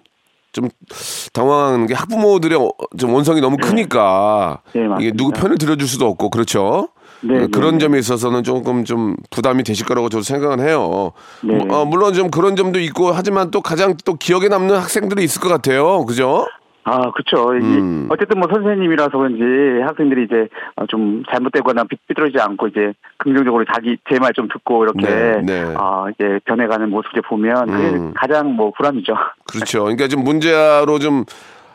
좀 0.52 0.70
당황하는 1.34 1.86
게 1.86 1.94
학부모들의 1.94 2.58
어- 2.58 2.70
좀 2.98 3.12
원성이 3.12 3.40
너무 3.40 3.58
크니까 3.58 4.60
네, 4.72 4.88
이게. 4.98 5.12
누구 5.12 5.30
편을 5.32 5.58
들어줄 5.58 5.86
수도 5.86 6.06
없고 6.06 6.30
그렇죠. 6.30 6.88
네, 7.20 7.48
그런 7.48 7.74
네, 7.74 7.78
점에 7.78 7.98
있어서는 7.98 8.44
조금 8.44 8.84
좀 8.84 9.16
부담이 9.30 9.64
되실 9.64 9.84
거라고 9.86 10.08
저도 10.08 10.22
생각은 10.22 10.60
해요. 10.66 11.12
네. 11.42 11.54
뭐, 11.56 11.80
어, 11.80 11.84
물론 11.84 12.14
좀 12.14 12.30
그런 12.30 12.54
점도 12.56 12.78
있고 12.80 13.10
하지만 13.10 13.50
또 13.50 13.60
가장 13.60 13.96
또 14.04 14.14
기억에 14.14 14.48
남는 14.48 14.74
학생들이 14.76 15.22
있을 15.24 15.40
것 15.42 15.48
같아요. 15.48 16.04
그죠? 16.06 16.46
아, 16.88 17.10
그렇죠. 17.12 17.50
음. 17.52 18.06
어쨌든 18.10 18.40
뭐 18.40 18.48
선생님이라서 18.52 19.16
그런지 19.18 19.82
학생들이 19.82 20.24
이제 20.24 20.48
어, 20.76 20.86
좀 20.86 21.22
잘못되거나 21.30 21.84
삐- 21.84 21.96
삐뚤어지지 22.08 22.40
않고 22.40 22.68
이제 22.68 22.92
긍정적으로 23.18 23.64
자기 23.72 23.96
제 24.10 24.18
말 24.18 24.32
좀 24.34 24.48
듣고 24.48 24.84
이렇게 24.84 25.06
네, 25.06 25.42
네. 25.42 25.74
아, 25.76 26.06
이제 26.14 26.40
변해가는 26.44 26.90
모습을 26.90 27.22
보면 27.22 27.66
그게 27.66 27.88
음. 27.96 28.12
가장 28.14 28.54
뭐 28.54 28.72
불안이죠. 28.76 29.14
그렇죠. 29.52 29.84
그러니까 29.84 30.08
좀 30.08 30.22
문제로 30.24 30.98
좀 30.98 31.24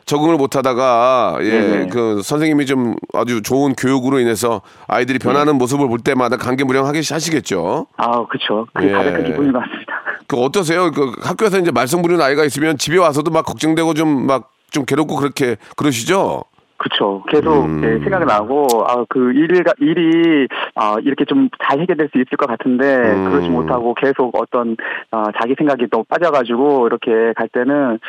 적응을 0.05 0.35
못 0.35 0.55
하다가 0.57 1.37
예, 1.41 1.49
네네. 1.61 1.87
그 1.87 2.21
선생님이 2.21 2.65
좀 2.65 2.95
아주 3.13 3.41
좋은 3.41 3.73
교육으로 3.73 4.19
인해서 4.19 4.61
아이들이 4.87 5.17
변하는 5.17 5.57
모습을 5.57 5.87
볼 5.87 5.99
때마다 5.99 6.35
감개무량하게 6.37 6.97
하시겠죠. 7.09 7.87
아, 7.97 8.25
그렇죠. 8.25 8.67
그게 8.73 8.89
예. 8.89 8.91
가장 8.91 9.13
큰 9.13 9.23
기분인 9.25 9.53
것 9.53 9.59
같습니다. 9.59 9.93
그 10.27 10.37
어떠세요? 10.37 10.91
그 10.91 11.11
학교에서 11.21 11.59
이제 11.59 11.71
말썽 11.71 12.01
부리는 12.01 12.21
아이가 12.23 12.43
있으면 12.43 12.77
집에 12.77 12.97
와서도 12.97 13.31
막 13.31 13.45
걱정되고 13.45 13.93
좀 13.93 14.25
막 14.27 14.51
좀 14.73 14.85
괴롭고 14.85 15.15
그렇게 15.15 15.55
그러시죠? 15.77 16.43
그렇죠. 16.77 17.23
계속 17.29 17.63
음. 17.63 17.81
예, 17.83 18.03
생각이 18.03 18.25
나고 18.25 18.67
아, 18.85 19.05
그 19.07 19.31
일이 19.31 19.61
일이 19.79 20.47
아, 20.75 20.97
이렇게 21.01 21.23
좀 21.23 21.47
잘 21.63 21.79
해결될 21.79 22.09
수 22.11 22.17
있을 22.17 22.37
것 22.37 22.47
같은데 22.47 23.13
음. 23.13 23.29
그러지 23.29 23.49
못하고 23.49 23.93
계속 23.93 24.35
어떤 24.39 24.75
아, 25.11 25.23
자기 25.39 25.55
생각이 25.57 25.87
또 25.91 26.03
빠져가지고 26.03 26.87
이렇게 26.87 27.33
갈 27.33 27.47
때는 27.47 27.99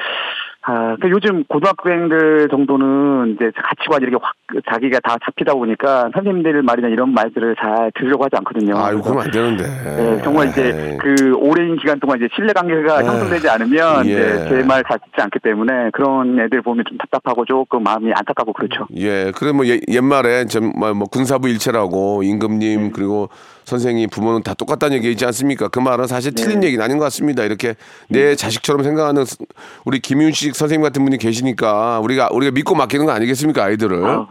아, 0.66 0.96
그 0.98 1.10
요즘 1.10 1.44
고등학생들 1.44 2.48
정도는 2.50 3.34
이제 3.36 3.50
가치관이 3.54 4.04
이렇게 4.04 4.16
확 4.22 4.34
자기가 4.70 4.98
다 5.00 5.16
잡히다 5.24 5.52
보니까 5.54 6.08
선생님들 6.14 6.62
말이나 6.62 6.88
이런 6.88 7.12
말들을 7.12 7.54
잘 7.60 7.92
들으려고 7.94 8.24
하지 8.24 8.36
않거든요. 8.38 8.74
그래서 8.74 9.02
그러면 9.02 9.24
안 9.24 9.30
되는데. 9.30 9.64
네, 9.64 10.22
정말 10.22 10.48
이제 10.48 10.64
에이. 10.92 10.98
그 10.98 11.34
오랜 11.36 11.76
기간 11.76 12.00
동안 12.00 12.16
이제 12.18 12.28
신뢰 12.34 12.52
관계가 12.54 13.02
에이. 13.02 13.06
형성되지 13.06 13.48
않으면 13.50 14.06
예. 14.06 14.10
이제 14.12 14.48
제말잘 14.48 14.98
듣지 15.00 15.20
않기 15.20 15.38
때문에 15.40 15.90
그런 15.92 16.40
애들 16.40 16.62
보면 16.62 16.84
좀 16.88 16.96
답답하고 16.96 17.44
조금 17.44 17.82
마음이 17.82 18.10
안타깝고 18.14 18.54
그렇죠. 18.54 18.86
예, 18.96 19.32
그래 19.36 19.52
뭐 19.52 19.66
예- 19.66 19.80
옛말에 19.88 20.46
정말 20.46 20.94
뭐 20.94 21.06
군사부 21.08 21.48
일체라고 21.50 22.22
임금님 22.22 22.92
그리고 22.92 23.28
선생님, 23.64 24.10
부모는 24.10 24.42
다 24.42 24.54
똑같다는 24.54 24.96
얘기 24.98 25.10
있지 25.10 25.24
않습니까? 25.26 25.68
그 25.68 25.78
말은 25.78 26.06
사실 26.06 26.34
틀린 26.34 26.62
얘기는 26.62 26.82
아닌 26.84 26.98
것 26.98 27.04
같습니다. 27.04 27.44
이렇게 27.44 27.74
내 28.08 28.36
자식처럼 28.36 28.82
생각하는 28.84 29.24
스- 29.24 29.38
우리 29.84 30.00
김윤식 30.00 30.54
선생님 30.54 30.82
같은 30.82 31.02
분이 31.04 31.18
계시니까 31.18 32.00
우리가 32.00 32.28
우리가 32.32 32.52
믿고 32.52 32.74
맡기는 32.74 33.06
거 33.06 33.12
아니겠습니까? 33.12 33.64
아이들을. 33.64 34.04
아우, 34.04 34.26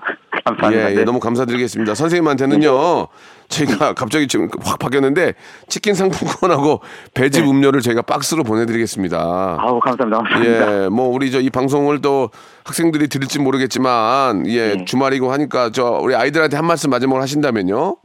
감사합니다. 0.45 0.87
예, 0.89 0.91
예, 0.91 0.95
네. 0.97 1.03
너무 1.03 1.19
감사드리겠습니다. 1.19 1.95
선생님한테는요, 1.95 3.07
저희가 3.49 3.93
갑자기 3.95 4.27
지금 4.27 4.49
확 4.61 4.77
바뀌었는데, 4.79 5.33
치킨 5.67 5.93
상품권하고 5.95 6.81
배즙 7.13 7.47
음료를 7.47 7.81
저희가 7.81 8.01
박스로 8.01 8.43
보내드리겠습니다. 8.43 9.57
아우 9.59 9.79
감사합니다. 9.79 10.17
감사합니다. 10.23 10.83
예, 10.85 10.89
뭐, 10.89 11.07
우리 11.07 11.31
저 11.31 11.39
이 11.39 11.49
방송을 11.49 12.01
또 12.01 12.29
학생들이 12.65 13.07
들을지 13.07 13.39
모르겠지만, 13.39 14.45
예, 14.47 14.75
네. 14.75 14.85
주말이고 14.85 15.31
하니까 15.31 15.69
저 15.71 15.99
우리 16.01 16.15
아이들한테 16.15 16.55
한 16.57 16.65
말씀 16.65 16.89
마지막으로 16.89 17.21
하신다면요. 17.21 17.95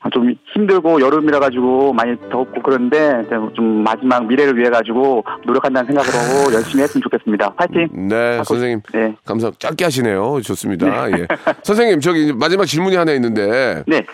아, 0.00 0.08
좀 0.10 0.32
힘들고 0.54 1.00
여름이라 1.00 1.40
가지고 1.40 1.92
많이 1.92 2.16
덥고 2.30 2.62
그런데 2.62 3.24
좀 3.56 3.82
마지막 3.82 4.26
미래를 4.26 4.56
위해 4.56 4.70
가지고 4.70 5.24
노력한다는 5.44 5.86
생각으로 5.92 6.52
열심히 6.54 6.82
했으면 6.84 7.02
좋겠습니다. 7.02 7.54
파이팅. 7.54 7.88
네, 8.08 8.32
하고 8.32 8.44
선생님. 8.44 8.80
싶- 8.86 8.92
네. 8.96 9.14
감사, 9.24 9.50
짧게 9.58 9.84
하시네요. 9.84 10.40
좋습니다. 10.42 11.10
예. 11.18 11.26
선생님, 11.64 12.00
저기 12.00 12.32
마지막 12.32 12.64
질문이 12.66 12.94
하나 12.94 13.12
있는데, 13.14 13.82
네. 13.88 14.06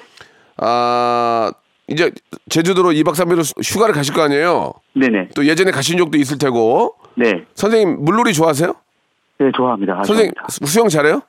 아, 0.57 1.53
이제 1.88 2.11
제주도로 2.49 2.91
2박 2.91 3.12
3일로 3.14 3.45
휴가를 3.62 3.95
가실 3.95 4.14
거 4.14 4.23
아니에요? 4.23 4.73
네네. 4.95 5.29
또 5.37 5.45
예전에 5.45 5.71
가신 5.71 5.99
적도 5.99 6.17
있을 6.17 6.38
테고, 6.38 6.95
네. 7.17 7.45
선생님 7.55 8.05
물놀이 8.05 8.33
좋아하세요? 8.33 8.75
네 9.38 9.50
좋아합니다. 9.55 9.95
아, 9.99 10.03
선생님 10.05 10.33
좋아합니다. 10.33 10.67
수영 10.67 10.88
잘해요? 10.88 11.21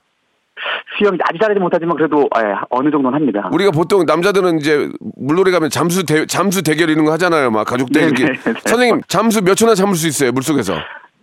수영 0.98 1.18
아주 1.22 1.39
잘하지 1.39 1.60
못하지만 1.60 1.98
그래도 1.98 2.30
예, 2.38 2.56
어느 2.70 2.89
정도는 2.92 3.15
합니다. 3.15 3.50
우리가 3.51 3.72
보통 3.72 4.06
남자들은 4.06 4.60
이제 4.60 4.89
물놀이 5.18 5.51
가면 5.51 5.70
잠수 5.70 6.06
대, 6.06 6.25
잠수 6.25 6.62
대결 6.63 6.89
이런 6.89 7.06
거 7.06 7.12
하잖아요. 7.13 7.51
막 7.51 7.65
가족들 7.65 8.01
네, 8.01 8.08
이렇게. 8.08 8.25
네, 8.25 8.32
네. 8.34 8.54
선생님 8.65 9.01
잠수 9.08 9.42
몇 9.42 9.56
초나 9.56 9.75
참을 9.75 9.96
수 9.96 10.08
있어요 10.08 10.32
물속에서? 10.32 10.75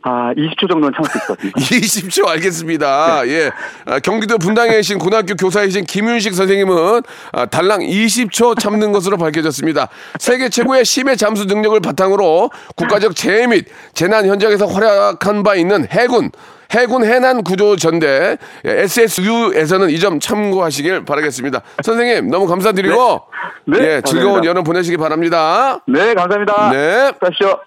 아 0.04 0.32
20초 0.36 0.68
정도는 0.68 0.90
참을 0.96 1.08
수 1.08 1.18
같습니다. 1.28 1.58
20초 1.60 2.26
알겠습니다. 2.26 3.22
예. 3.28 3.50
아, 3.86 4.00
경기도 4.00 4.36
분당에 4.36 4.72
계신 4.72 4.98
고등학교 4.98 5.34
교사이신 5.34 5.84
김윤식 5.84 6.34
선생님은 6.34 7.02
아, 7.32 7.46
달랑 7.46 7.80
20초 7.80 8.58
참는 8.58 8.90
것으로 8.90 9.16
밝혀졌습니다. 9.16 9.88
세계 10.18 10.48
최고의 10.48 10.84
심해 10.84 11.14
잠수 11.14 11.44
능력을 11.44 11.78
바탕으로 11.80 12.50
국가적 12.76 13.14
재해 13.14 13.46
및 13.46 13.66
재난 13.94 14.26
현장에서 14.26 14.66
활약한 14.66 15.44
바 15.44 15.54
있는 15.54 15.86
해군 15.88 16.30
해군 16.74 17.04
해난 17.04 17.42
구조 17.44 17.76
전대 17.76 18.36
SSU에서는 18.64 19.90
이 19.90 19.98
점 20.02 20.18
참고하시길 20.18 21.04
바라겠습니다. 21.04 21.60
선생님 21.84 22.28
너무 22.28 22.46
감사드리고 22.48 23.20
네. 23.68 23.78
네, 23.78 23.84
예, 23.84 24.00
즐거운 24.00 24.24
감사합니다. 24.42 24.48
여름 24.50 24.64
보내시기 24.64 24.96
바랍니다. 24.96 25.78
네 25.86 26.14
감사합니다. 26.14 26.70
네. 26.72 27.12
수고하십시오. 27.14 27.58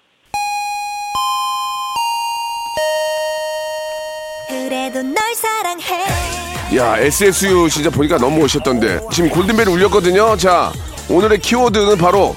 그래도 4.48 5.02
널 5.02 5.16
사랑해 5.34 6.04
야 6.76 6.98
SSU 6.98 7.68
진짜 7.68 7.90
보니까 7.90 8.18
너무 8.18 8.40
멋있던데 8.40 9.00
지금 9.12 9.30
골든벨이 9.30 9.70
울렸거든요 9.72 10.36
자 10.36 10.72
오늘의 11.08 11.38
키워드는 11.38 11.96
바로 11.98 12.34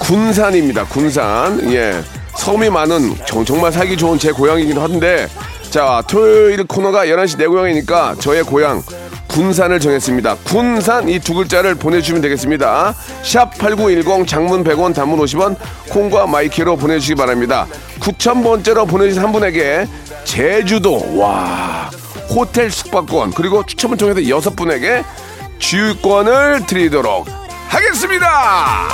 군산입니다 0.00 0.84
군산 0.86 1.72
예 1.72 2.00
섬이 2.36 2.70
많은 2.70 3.14
정, 3.26 3.44
정말 3.44 3.70
살기 3.72 3.96
좋은 3.96 4.18
제 4.18 4.32
고향이긴 4.32 4.78
한데 4.78 5.26
자 5.72 6.02
토요일 6.06 6.64
코너가 6.64 7.06
11시 7.06 7.38
내 7.38 7.46
고향이니까 7.46 8.16
저의 8.20 8.42
고향 8.42 8.82
군산을 9.28 9.80
정했습니다. 9.80 10.36
군산 10.44 11.08
이 11.08 11.18
두 11.18 11.32
글자를 11.32 11.74
보내주시면 11.76 12.20
되겠습니다. 12.20 12.94
샵 13.22 13.56
8910 13.56 14.26
장문 14.28 14.64
100원 14.64 14.94
단문 14.94 15.18
50원 15.20 15.56
콩과 15.88 16.26
마이키로 16.26 16.76
보내주시기 16.76 17.14
바랍니다. 17.14 17.66
9,000번째로 18.00 18.86
보내주신 18.86 19.22
한 19.22 19.32
분에게 19.32 19.86
제주도 20.24 21.18
와 21.18 21.90
호텔 22.28 22.70
숙박권 22.70 23.30
그리고 23.32 23.64
추첨을 23.64 23.96
통해서 23.96 24.28
여섯 24.28 24.54
분에게 24.54 25.02
주유권을 25.58 26.66
드리도록 26.66 27.26
하겠습니다. 27.68 28.88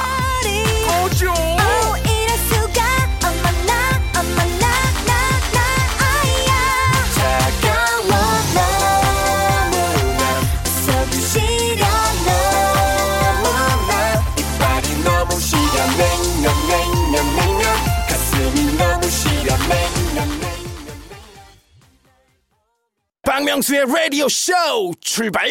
박명수의 23.39 23.87
라디오 23.87 24.29
쇼 24.29 24.53
출발 25.01 25.49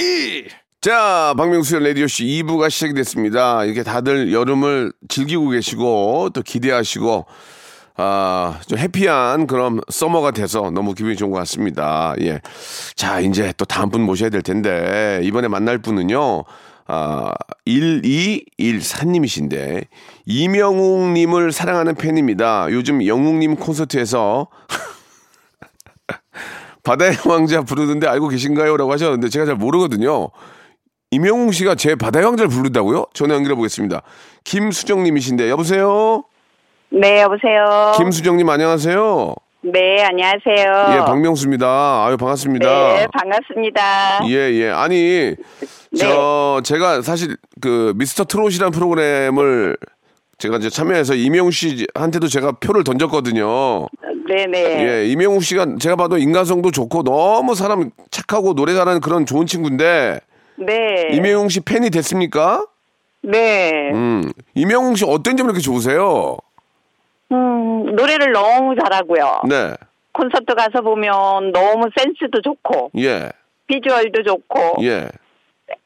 자, 0.82 1.34
박명수의 1.38 1.88
라디오 1.88 2.06
쇼 2.06 2.26
2부가 2.26 2.70
시작이 2.70 2.94
됐습니다. 2.94 3.64
이렇게 3.64 3.82
다들 3.82 4.34
여름을 4.34 4.92
즐기고 5.08 5.52
계시고 5.52 6.32
또 6.34 6.42
기대하시고 6.42 7.26
아, 7.96 8.60
좀 8.68 8.78
해피한 8.78 9.48
그런 9.48 9.80
서머가 9.88 10.32
돼서 10.32 10.70
너무 10.70 10.96
기분이 10.96 11.16
좋은 11.16 11.32
것 11.32 11.38
같습니다. 11.38 12.14
예. 12.20 12.42
자, 12.96 13.22
이제 13.22 13.54
또 13.56 13.64
다음 13.64 13.90
분 13.90 14.02
모셔야 14.02 14.32
될 14.32 14.42
텐데 14.42 15.22
이번에 15.24 15.48
만날 15.48 15.78
분은요. 15.78 16.44
아, 16.88 17.32
1214님이신데 17.66 19.86
이명웅님을 20.26 21.54
사랑하는 21.54 21.96
팬입니다. 21.96 22.68
요즘 22.70 23.08
영웅님 23.08 23.56
콘서트에서 23.56 24.50
바다의 26.88 27.12
왕자 27.28 27.62
부르는데 27.62 28.08
알고 28.08 28.30
계신가요? 28.30 28.78
라고 28.78 28.92
하셨는데 28.94 29.28
제가 29.28 29.46
잘 29.46 29.56
모르거든요. 29.56 30.30
임영웅 31.12 31.52
씨가 31.52 31.76
제 31.76 31.96
바다의 31.96 32.26
왕자를 32.26 32.50
부른다고요? 32.50 33.06
전화 33.14 33.36
연결해 33.36 33.56
보겠습니다. 33.56 34.02
김수정 34.46 35.04
님이신데 35.04 35.50
여보세요? 35.50 36.24
네, 36.90 37.22
여보세요. 37.22 37.94
김수정 37.98 38.38
님 38.38 38.50
안녕하세요. 38.50 39.36
네, 39.64 40.04
안녕하세요. 40.04 40.96
예, 40.96 41.06
박명수입니다. 41.06 42.06
아유 42.06 42.16
반갑습니다. 42.16 42.66
네, 42.66 43.08
반갑습니다. 43.12 44.20
예, 44.30 44.36
예. 44.54 44.70
아니, 44.70 45.36
저, 45.98 46.62
제가 46.64 47.02
사실 47.02 47.36
그 47.60 47.94
미스터 47.98 48.24
트롯이라는 48.24 48.72
프로그램을 48.72 49.76
제가 50.38 50.58
이제 50.58 50.70
참여해서 50.70 51.16
이명웅 51.16 51.52
씨한테도 51.52 52.28
제가 52.28 52.54
표를 52.54 52.84
던졌거든요. 52.86 53.88
네네. 54.28 54.88
예, 54.88 55.06
이명웅 55.08 55.40
씨가 55.40 55.78
제가 55.80 55.96
봐도 55.96 56.18
인간성도 56.18 56.72
좋고 56.72 57.04
너무 57.04 57.56
사람 57.56 57.90
착하고 58.12 58.54
노래 58.54 58.74
잘하는 58.74 59.02
그런 59.02 59.26
좋은 59.26 59.46
친구인데 59.46 60.20
네. 60.58 61.08
이명웅 61.12 61.50
씨 61.50 61.62
팬이 61.62 61.90
됐습니까? 61.90 62.66
네. 63.22 63.92
음, 63.94 64.32
이명웅 64.56 64.96
씨 64.96 65.06
어떤 65.06 65.38
점이 65.38 65.48
그렇게 65.48 65.60
좋으세요? 65.62 66.38
음, 67.32 67.96
노래를 67.96 68.32
너무 68.32 68.76
잘하고요. 68.82 69.42
네, 69.50 69.74
콘서트 70.14 70.54
가서 70.56 70.82
보면 70.82 71.52
너무 71.52 71.90
센스도 71.98 72.42
좋고, 72.42 72.92
예, 72.98 73.32
비주얼도 73.68 74.24
좋고, 74.24 74.84
예. 74.84 75.10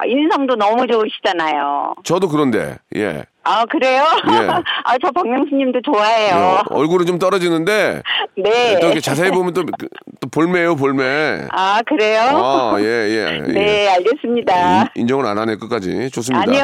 인성도 0.06 0.56
너무 0.56 0.86
좋으시잖아요. 0.86 1.96
저도 2.04 2.30
그런데, 2.30 2.78
예. 2.96 3.24
아, 3.44 3.66
그래요? 3.66 4.04
예. 4.32 4.48
아, 4.86 4.96
저 5.04 5.12
박명수님도 5.12 5.80
예, 5.80 5.82
좋아해요. 5.84 6.62
얼굴은 6.70 7.08
좀 7.08 7.18
떨어지는데 7.18 8.04
네. 8.38 8.80
또 8.80 8.86
이렇게 8.88 9.00
자세히 9.02 9.32
보면 9.32 9.54
또, 9.54 9.64
그- 9.66 9.88
또 10.20 10.28
볼매요, 10.30 10.76
볼매. 10.76 11.48
아, 11.52 11.82
그래요? 11.88 12.22
아, 12.22 12.76
예, 12.80 12.84
예. 12.86 13.42
예. 13.48 13.52
네, 13.52 13.88
알겠습니다. 13.90 14.82
인- 14.82 14.88
인정을 14.96 15.26
안 15.26 15.38
하네 15.40 15.56
끝까지 15.56 16.12
좋습니다. 16.12 16.44
아니요. 16.44 16.64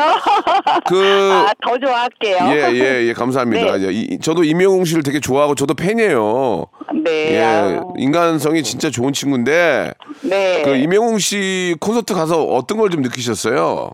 그 0.86 1.32
아, 1.50 1.52
더 1.66 1.78
좋아할게요. 1.80 2.38
예, 2.52 2.72
예, 2.74 3.08
예, 3.08 3.14
감사합니다. 3.14 3.78
네. 3.78 3.88
예, 3.88 3.92
이- 3.92 4.20
저도 4.20 4.44
이명웅 4.44 4.86
씨를 4.86 5.02
되게 5.02 5.20
좋아하고 5.20 5.56
저도 5.56 5.74
팬이에요. 5.74 6.66
네. 7.04 7.34
예, 7.36 7.44
아유, 7.44 7.94
인간성이 7.98 8.62
진짜 8.64 8.90
좋은 8.92 9.14
친구인데 9.14 9.94
네. 10.22 10.62
그 10.64 10.76
이명웅 10.76 11.18
씨 11.18 11.76
콘서트 11.80 12.14
가서 12.14 12.44
어떤 12.44 12.78
걸 12.78 12.88
좀 12.88 13.02
느끼셨어요? 13.02 13.90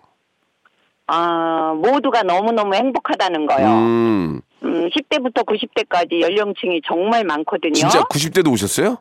아, 1.08 1.74
모두가 1.82 2.24
너무너무 2.24 2.74
행복하다는 2.76 3.46
거요. 3.46 3.68
음. 3.68 4.42
음, 4.63 4.89
10대부터 4.89 5.46
90대까지 5.46 6.22
연령층이 6.22 6.82
정말 6.88 7.24
많거든요. 7.26 7.74
진짜 7.74 8.02
90대도 8.04 8.52
오셨어요? 8.52 8.98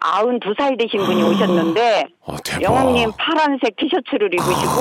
92살 0.00 0.76
되신 0.80 0.98
분이 0.98 1.22
오셨는데 1.22 2.06
아, 2.26 2.36
대박. 2.44 2.62
영웅님 2.62 3.12
파란색 3.16 3.76
티셔츠를 3.76 4.34
입으시고 4.34 4.80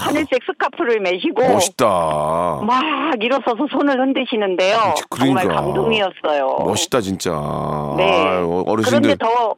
하늘색 0.00 0.42
스카프를 0.46 1.00
매시고 1.00 1.42
멋있다. 1.54 1.86
막 1.86 2.82
일어서서 3.20 3.66
손을 3.70 4.00
흔드시는데요. 4.00 4.94
정말 5.18 5.44
그러니까. 5.44 5.62
감동이었어요. 5.62 6.58
멋있다 6.64 7.00
진짜. 7.00 7.30
네. 7.96 8.26
아유, 8.28 8.62
어르신들. 8.66 9.00
그런데 9.00 9.16
더 9.16 9.54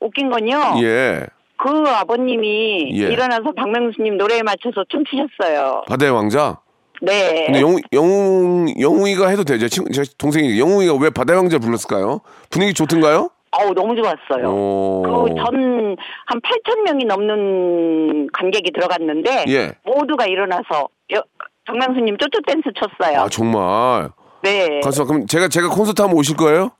웃긴 0.00 0.28
건요. 0.30 0.82
예. 0.82 1.26
그 1.56 1.88
아버님이 1.88 2.90
예. 3.00 3.12
일어나서 3.12 3.52
박명수님 3.56 4.16
노래에 4.16 4.42
맞춰서 4.42 4.84
춤추셨어요. 4.88 5.82
바다의 5.88 6.12
왕자. 6.12 6.58
네. 7.02 7.46
근데 7.46 7.60
영웅, 7.60 7.78
영웅, 7.92 8.80
영웅이가 8.80 9.28
해도 9.28 9.44
되죠. 9.44 9.68
친, 9.68 9.84
제 9.92 10.02
동생이 10.18 10.58
영웅이가 10.58 10.94
왜 10.94 11.10
바다의 11.10 11.38
왕자 11.38 11.58
불렀을까요? 11.58 12.20
분위기 12.50 12.72
좋던가요? 12.74 13.30
어우, 13.52 13.72
너무 13.74 13.94
좋았어요. 13.96 14.48
오. 14.48 15.02
그전 15.02 15.96
한 16.26 16.40
8천 16.40 16.82
명이 16.84 17.04
넘는 17.04 18.28
관객이 18.32 18.70
들어갔는데 18.72 19.44
예. 19.48 19.72
모두가 19.84 20.26
일어나서 20.26 20.88
여, 21.14 21.22
정명수님 21.66 22.16
쪼쪼 22.18 22.40
댄스 22.46 22.70
췄어요. 22.74 23.20
아, 23.20 23.28
정말. 23.28 24.10
네. 24.42 24.80
가서 24.80 25.04
그럼 25.04 25.26
제가, 25.26 25.48
제가 25.48 25.68
콘서트 25.68 26.02
한번 26.02 26.18
오실 26.18 26.36
거예요? 26.36 26.70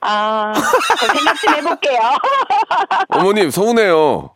아, 0.00 0.52
그 0.54 1.06
생각 1.16 1.34
좀 1.40 1.54
해볼게요. 1.54 2.00
어머님, 3.10 3.50
서운해요. 3.50 4.30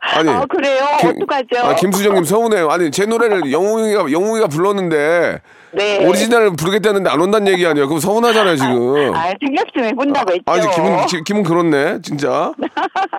아니. 0.00 0.28
아, 0.30 0.44
그래요? 0.46 0.84
김- 1.00 1.10
어떡하죠? 1.10 1.66
아, 1.66 1.74
김수정님 1.74 2.24
서운해요. 2.24 2.68
아니, 2.70 2.90
제 2.90 3.06
노래를 3.06 3.50
영웅이가, 3.52 4.10
영웅이가 4.12 4.48
불렀는데. 4.48 5.40
네. 5.72 6.06
오리지널 6.06 6.56
부르겠다는데 6.56 7.10
안 7.10 7.20
온다는 7.20 7.46
얘기 7.52 7.66
아니에요? 7.66 7.88
그럼 7.88 8.00
서운하잖아요, 8.00 8.56
지금. 8.56 9.14
아, 9.14 9.32
생각 9.40 9.72
좀 9.74 9.84
해본다고 9.84 10.32
했죠. 10.32 10.42
아, 10.46 10.56
이제 10.56 10.68
기분, 10.74 11.06
기, 11.06 11.24
기분 11.24 11.42
그렇네, 11.42 12.00
진짜. 12.02 12.52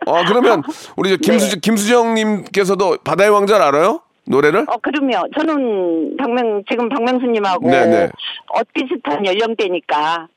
아, 0.07 0.23
그러면, 0.27 0.63
우리 0.95 1.15
김수, 1.17 1.51
네. 1.55 1.59
김수정님께서도 1.61 2.97
바다의 3.03 3.29
왕자를 3.29 3.65
알아요? 3.65 4.01
노래를? 4.25 4.65
어, 4.67 4.77
그럼요. 4.81 5.27
저는 5.39 6.17
박명, 6.17 6.63
지금 6.69 6.87
박명수님하고 6.89 7.67
네 7.67 7.85
네. 7.87 8.09
엇비슷한 8.49 9.25
연령대니까 9.25 10.27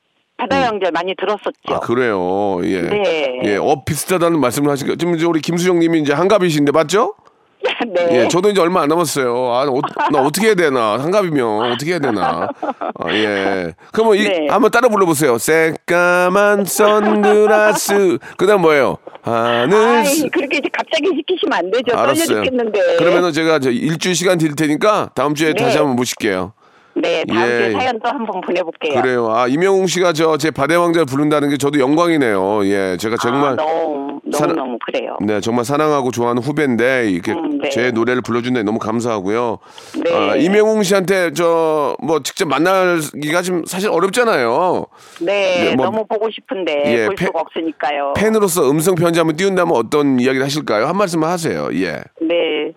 바다의 0.43 0.65
왕자 0.65 0.91
많이 0.93 1.15
들었었죠. 1.15 1.53
음. 1.71 1.75
아, 1.75 1.81
그래요. 1.81 2.61
예. 2.65 2.83
네. 2.83 3.41
예, 3.45 3.57
어, 3.57 3.85
비슷하다는 3.85 4.41
말씀을 4.41 4.71
하시니까. 4.71 4.97
지금 4.99 5.15
이제 5.15 5.25
우리 5.25 5.41
김수정 5.41 5.79
님이 5.79 6.01
이제 6.01 6.13
한갑이신데, 6.13 6.73
맞죠? 6.73 7.15
네. 7.95 8.09
예, 8.25 8.29
저도 8.29 8.51
이제 8.51 8.61
얼마 8.61 8.83
안 8.83 8.89
남았어요. 8.89 9.53
아, 9.53 9.63
어, 9.69 9.81
나 10.11 10.21
어떻게 10.21 10.49
해야 10.49 10.55
되나? 10.57 10.99
한갑이면 10.99 11.73
어떻게 11.73 11.93
해야 11.93 12.01
되나? 12.01 12.49
아, 12.61 13.13
예. 13.13 13.73
그러면 13.93 14.17
이, 14.17 14.25
네. 14.25 14.49
한번 14.51 14.71
따라 14.73 14.89
불러보세요. 14.89 15.39
새까만 15.39 16.65
선글라스. 16.65 18.19
그 18.37 18.47
다음 18.49 18.63
뭐예요? 18.63 18.99
하늘. 19.23 19.77
아이, 19.77 20.29
그렇게 20.31 20.59
이제 20.59 20.69
갑자기 20.73 21.07
시키시면 21.19 21.53
안 21.53 21.71
되죠. 21.71 21.85
떨려 21.87 22.01
알았어요. 22.03 22.45
죽겠는데. 22.45 22.97
그러면은 22.97 23.33
제가 23.33 23.61
저 23.61 23.71
일주일 23.71 24.17
시간 24.17 24.39
드릴 24.39 24.57
테니까 24.57 25.11
다음 25.15 25.37
주에 25.37 25.53
네. 25.53 25.63
다시 25.63 25.79
한번 25.79 25.95
모실게요. 25.95 26.55
네, 26.95 27.25
다음 27.25 27.43
예. 27.51 27.59
주에 27.59 27.73
사연 27.73 27.99
또 28.01 28.09
한번 28.11 28.41
보내볼게요. 28.43 29.01
그래요. 29.01 29.31
아, 29.33 29.47
이명웅 29.49 29.87
씨가 29.87 30.13
저 30.13 30.37
제 30.37 30.51
바다의 30.51 30.79
왕자를 30.81 31.07
부른다는 31.07 31.49
게 31.51 31.57
저도 31.57 31.79
영광이네요. 31.79 32.67
예, 32.67 32.97
제가 32.99 33.17
정말 33.21 33.53
아, 33.53 33.57
너무, 33.57 34.21
사랑- 34.33 34.57
너무너무 34.57 34.79
그래요. 34.85 35.17
네, 35.21 35.41
정말 35.41 35.65
사랑하고 35.65 36.11
좋아하는 36.11 36.43
후배인데 36.43 37.11
이렇게 37.11 37.33
음, 37.33 37.59
네. 37.63 37.69
제 37.71 37.91
노래를 37.93 38.21
불러준데 38.23 38.63
너무 38.65 38.79
감사하고요. 38.79 39.59
네. 40.05 40.15
아, 40.15 40.37
이명웅 40.37 40.83
씨한테 40.83 41.33
저 41.33 41.97
뭐 42.03 42.21
직접 42.23 42.47
만나기가 42.49 43.43
좀 43.43 43.65
사실 43.67 43.89
어렵잖아요. 43.91 44.87
네, 45.21 45.65
네, 45.71 45.75
뭐- 45.77 45.87
너무 45.87 46.05
보고 46.07 46.29
싶은데 46.31 46.83
예, 46.87 47.07
볼 47.07 47.15
팬- 47.15 47.27
수가 47.29 47.41
없으니까요. 47.41 48.13
팬으로서 48.17 48.69
음성 48.71 48.95
편지 48.97 49.19
한번 49.21 49.37
띄운다면 49.37 49.75
어떤 49.77 50.19
이야기를 50.21 50.45
하실까요? 50.45 50.87
한 50.87 50.97
말씀만 50.97 51.31
하세요. 51.31 51.69
예. 51.75 52.01
네, 52.21 52.73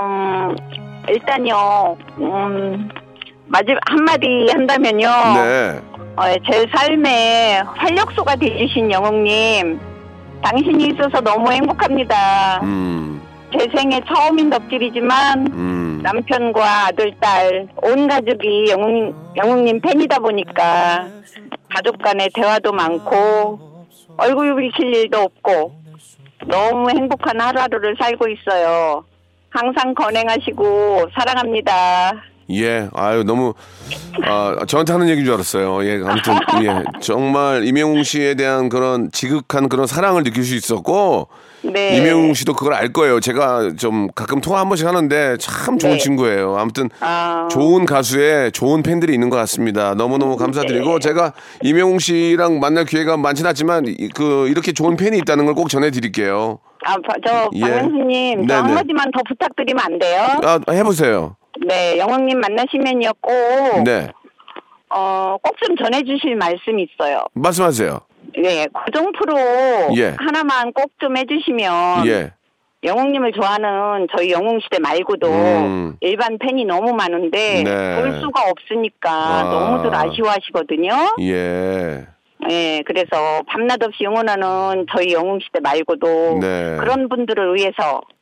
음, 0.00 0.56
일단요, 1.08 1.96
음, 2.18 2.88
마지막 3.46 3.80
한마디 3.86 4.48
한다면요. 4.50 5.08
네. 5.34 5.80
어, 6.16 6.22
제 6.50 6.66
삶의 6.74 7.62
활력소가 7.64 8.36
되주신 8.36 8.90
영웅님, 8.90 9.80
당신이 10.42 10.88
있어서 10.88 11.20
너무 11.20 11.50
행복합니다. 11.52 12.60
음. 12.62 13.22
제 13.52 13.66
생애 13.74 14.00
처음인 14.06 14.50
덕질이지만 14.50 15.46
음. 15.52 16.00
남편과 16.02 16.86
아들, 16.86 17.14
딸, 17.20 17.68
온 17.82 18.08
가족이 18.08 18.66
영웅, 18.70 19.14
영웅님 19.36 19.80
팬이다 19.80 20.18
보니까 20.18 21.06
가족 21.72 21.98
간의 21.98 22.30
대화도 22.34 22.72
많고 22.72 23.86
얼굴 24.16 24.56
비칠 24.56 24.94
일도 24.94 25.18
없고 25.18 25.72
너무 26.46 26.90
행복한 26.90 27.40
하루하루를 27.40 27.96
살고 28.00 28.28
있어요. 28.28 29.04
항상 29.50 29.94
건행하시고 29.94 31.08
사랑합니다. 31.14 32.12
예, 32.50 32.88
아유 32.94 33.24
너무 33.24 33.54
아 34.24 34.56
저한테 34.66 34.92
하는 34.92 35.08
얘기인 35.08 35.24
줄 35.24 35.34
알았어요. 35.34 35.84
예, 35.84 36.00
아무튼 36.04 36.34
예 36.64 36.84
정말 37.00 37.64
이명웅 37.66 38.02
씨에 38.02 38.34
대한 38.34 38.68
그런 38.68 39.10
지극한 39.12 39.68
그런 39.68 39.86
사랑을 39.86 40.22
느낄 40.24 40.44
수 40.44 40.54
있었고 40.54 41.28
네. 41.62 41.96
이명웅 41.96 42.34
씨도 42.34 42.54
그걸 42.54 42.74
알 42.74 42.92
거예요. 42.92 43.18
제가 43.18 43.72
좀 43.76 44.08
가끔 44.14 44.40
통화 44.40 44.60
한 44.60 44.68
번씩 44.68 44.86
하는데 44.86 45.36
참 45.38 45.78
좋은 45.78 45.94
네. 45.94 45.98
친구예요. 45.98 46.56
아무튼 46.56 46.88
아. 47.00 47.48
좋은 47.50 47.84
가수에 47.84 48.50
좋은 48.52 48.82
팬들이 48.84 49.12
있는 49.14 49.30
것 49.30 49.36
같습니다. 49.38 49.94
너무 49.94 50.18
너무 50.18 50.36
감사드리고 50.36 51.00
제가 51.00 51.32
이명웅 51.62 51.98
씨랑 51.98 52.60
만날 52.60 52.84
기회가 52.84 53.16
많지는 53.16 53.48
않지만 53.50 53.86
이- 53.88 54.08
그 54.14 54.46
이렇게 54.48 54.72
좋은 54.72 54.96
팬이 54.96 55.18
있다는 55.18 55.44
걸 55.46 55.56
꼭 55.56 55.68
전해드릴게요. 55.70 56.58
아, 56.84 56.92
바- 56.96 57.14
저 57.26 57.48
예. 57.54 57.60
박명수님 57.60 58.46
저 58.46 58.54
네네. 58.54 58.68
한마디만 58.68 59.10
더 59.10 59.20
부탁드리면 59.26 59.82
안 59.84 59.98
돼요? 59.98 60.26
아 60.44 60.60
해보세요. 60.70 61.34
네, 61.66 61.98
영웅님 61.98 62.38
만나시면요 62.40 63.10
꼭 63.20 63.32
네, 63.84 64.08
어, 64.90 65.36
꼭 65.42 65.56
좀 65.58 65.76
전해주실 65.76 66.36
말씀이 66.36 66.86
있어요. 66.92 67.24
말씀하세요. 67.34 68.00
네, 68.42 68.66
고정 68.72 69.10
프로 69.12 69.36
예. 69.96 70.14
하나만 70.18 70.72
꼭 70.72 70.90
좀 70.98 71.16
해주시면 71.16 72.06
예, 72.06 72.32
영웅님을 72.84 73.32
좋아하는 73.32 74.06
저희 74.16 74.30
영웅시대 74.32 74.78
말고도 74.80 75.26
음. 75.28 75.96
일반 76.00 76.38
팬이 76.38 76.64
너무 76.64 76.92
많은데 76.94 77.62
네. 77.64 78.00
볼 78.00 78.12
수가 78.20 78.42
없으니까 78.50 79.10
아. 79.10 79.42
너무들 79.44 79.94
아쉬워하시거든요. 79.94 81.16
예. 81.20 82.06
네, 82.48 82.82
그래서 82.86 83.42
밤낮 83.48 83.82
없이 83.82 84.04
응원하는 84.06 84.86
저희 84.94 85.12
영웅시대 85.14 85.60
말고도 85.60 86.38
네. 86.40 86.76
그런 86.78 87.08
분들을 87.08 87.54
위해서 87.56 88.02
네, 88.10 88.15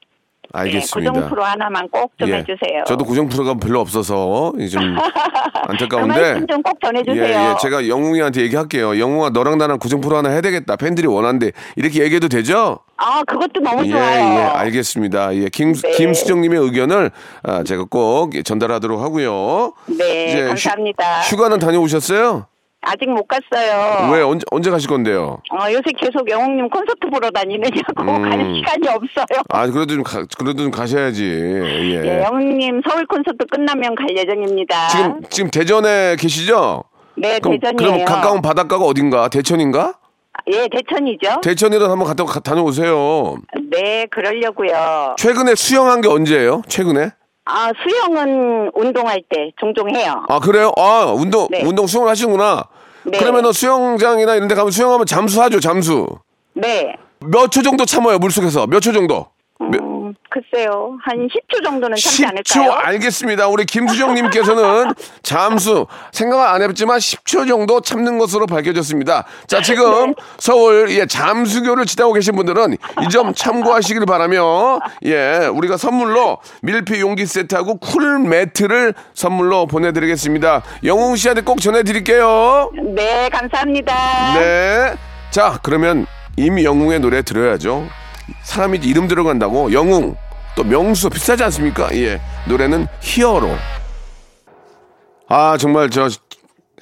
알겠습니다. 0.55 1.12
고정 1.12 1.29
프로 1.29 1.45
하나만 1.45 1.88
꼭좀 1.88 2.29
예. 2.29 2.35
해주세요. 2.37 2.85
저도 2.87 3.05
고정 3.05 3.29
프로가 3.29 3.55
별로 3.55 3.81
없어서 3.81 4.53
좀 4.71 4.97
그 4.97 5.61
안타까운데. 5.69 6.21
말씀 6.21 6.47
좀꼭 6.47 6.79
전해주세요. 6.81 7.25
예, 7.25 7.29
예, 7.51 7.55
제가 7.61 7.88
영웅이한테 7.88 8.43
얘기할게요. 8.43 8.99
영웅아, 8.99 9.31
너랑 9.31 9.59
나랑 9.59 9.79
고정 9.79 10.01
프로 10.01 10.17
하나 10.17 10.29
해야 10.31 10.40
되겠다. 10.40 10.77
팬들이 10.77 11.07
원한대. 11.07 11.53
이렇게 11.77 12.03
얘기해도 12.03 12.29
되죠? 12.29 12.79
아, 12.97 13.23
그것도 13.25 13.61
너무 13.61 13.85
예, 13.87 13.90
좋아요. 13.90 14.38
예, 14.38 14.43
알겠습니다. 14.43 15.35
예, 15.35 15.49
김, 15.49 15.73
네. 15.73 15.90
김수정님의 15.90 16.61
의견을 16.61 17.11
아, 17.43 17.64
제가 17.64 17.85
꼭 17.90 18.33
전달하도록 18.45 19.01
하고요. 19.01 19.73
네, 19.87 20.27
이제 20.29 20.43
휴- 20.43 20.49
감사합니다. 20.49 21.21
휴가는 21.23 21.59
다녀오셨어요? 21.59 22.47
아직 22.87 23.09
못 23.11 23.27
갔어요. 23.27 24.12
왜 24.12 24.23
언제 24.23 24.44
언제 24.51 24.70
가실 24.70 24.88
건데요? 24.88 25.40
어, 25.51 25.66
요새 25.70 25.83
계속 25.99 26.29
영웅님 26.29 26.68
콘서트 26.68 27.09
보러 27.11 27.31
다니느냐고 27.31 28.03
음. 28.03 28.23
갈 28.23 28.33
시간이 28.55 28.88
없어요. 28.88 29.42
아, 29.49 29.66
그래도 29.66 29.94
좀 29.94 30.03
가, 30.03 30.25
그래도 30.38 30.62
좀 30.62 30.70
가셔야지. 30.70 31.25
예. 31.25 32.03
예, 32.05 32.23
영웅님 32.25 32.83
서울 32.88 33.07
콘서트 33.07 33.44
끝나면 33.51 33.94
갈 33.94 34.07
예정입니다. 34.16 34.88
지금 34.88 35.20
지금 35.31 35.51
대전에 35.51 36.16
계시죠? 36.16 36.85
네, 37.16 37.38
그럼, 37.38 37.59
대전이에요. 37.61 37.77
그럼 37.77 38.05
가까운 38.05 38.42
바닷가가 38.42 38.85
어딘가? 38.85 39.29
대천인가? 39.29 39.94
예, 40.53 40.68
대천이죠. 40.68 41.40
대천이라도 41.42 41.90
한번 41.90 42.09
갔다 42.09 42.25
가- 42.25 42.40
다녀오세요. 42.40 43.37
네, 43.70 44.05
그러려고요. 44.11 45.14
최근에 45.16 45.55
수영한 45.55 46.01
게 46.01 46.09
언제예요? 46.09 46.62
최근에? 46.68 47.11
아, 47.46 47.70
수영은 47.83 48.70
운동할 48.74 49.22
때 49.28 49.50
종종 49.59 49.94
해요. 49.94 50.24
아 50.28 50.38
그래요? 50.40 50.72
아 50.76 51.12
운동 51.14 51.46
네. 51.50 51.62
운동 51.64 51.87
수영을 51.87 52.09
하시는구나. 52.11 52.64
네. 53.04 53.18
그러면은 53.18 53.52
수영장이나 53.52 54.35
이런 54.35 54.48
데 54.48 54.54
가면 54.54 54.70
수영하면 54.70 55.04
잠수하죠, 55.07 55.61
잠수. 55.61 56.07
네. 56.54 56.96
몇 57.20 57.48
초 57.50 57.62
정도 57.62 57.85
참아요, 57.85 58.18
물속에서? 58.18 58.66
몇 58.66 58.80
초 58.80 58.92
정도? 58.92 59.26
몇- 59.59 59.83
음, 60.14 60.24
글쎄요. 60.31 60.96
한 61.03 61.29
10초 61.29 61.62
정도는 61.64 61.96
참지 61.96 62.24
10초 62.24 62.59
않을까요? 62.61 62.72
알겠습니다. 62.87 63.48
우리 63.48 63.64
김수정님께서는 63.64 64.92
잠수 65.22 65.87
생각 66.12 66.53
안 66.53 66.62
해봤지만 66.62 66.98
10초 66.98 67.46
정도 67.48 67.81
참는 67.81 68.18
것으로 68.18 68.46
밝혀졌습니다. 68.46 69.24
자 69.46 69.61
지금 69.62 70.09
네. 70.09 70.14
서울 70.38 70.90
예 70.90 71.07
잠수교를 71.07 71.87
지나고 71.87 72.12
계신 72.12 72.35
분들은 72.37 72.74
이 72.74 73.09
점 73.11 73.33
참고하시길 73.35 74.07
바라며 74.07 74.81
예 75.05 75.46
우리가 75.53 75.77
선물로 75.77 76.38
밀폐 76.62 76.98
용기 77.00 77.27
세트하고 77.27 77.79
cool 77.79 78.18
매트를 78.20 78.94
선물로 79.14 79.66
보내드리겠습니다. 79.66 80.62
영웅 80.85 81.14
씨한테 81.16 81.42
꼭 81.42 81.61
전해드릴게요. 81.61 82.70
네, 82.94 83.29
감사합니다. 83.31 84.35
네. 84.35 84.94
자, 85.31 85.59
그러면 85.62 86.07
임영웅의 86.37 87.00
노래 87.00 87.22
들어야죠. 87.22 87.87
사람이 88.43 88.79
이름 88.83 89.09
들어간다고 89.09 89.73
영웅 89.73 90.17
또 90.57 90.65
명수 90.65 91.11
비싸지 91.11 91.43
않습니까? 91.45 91.89
예. 91.97 92.21
노래는 92.49 92.87
히어로. 93.01 93.51
아, 95.29 95.57
정말 95.59 95.91
저 95.91 96.09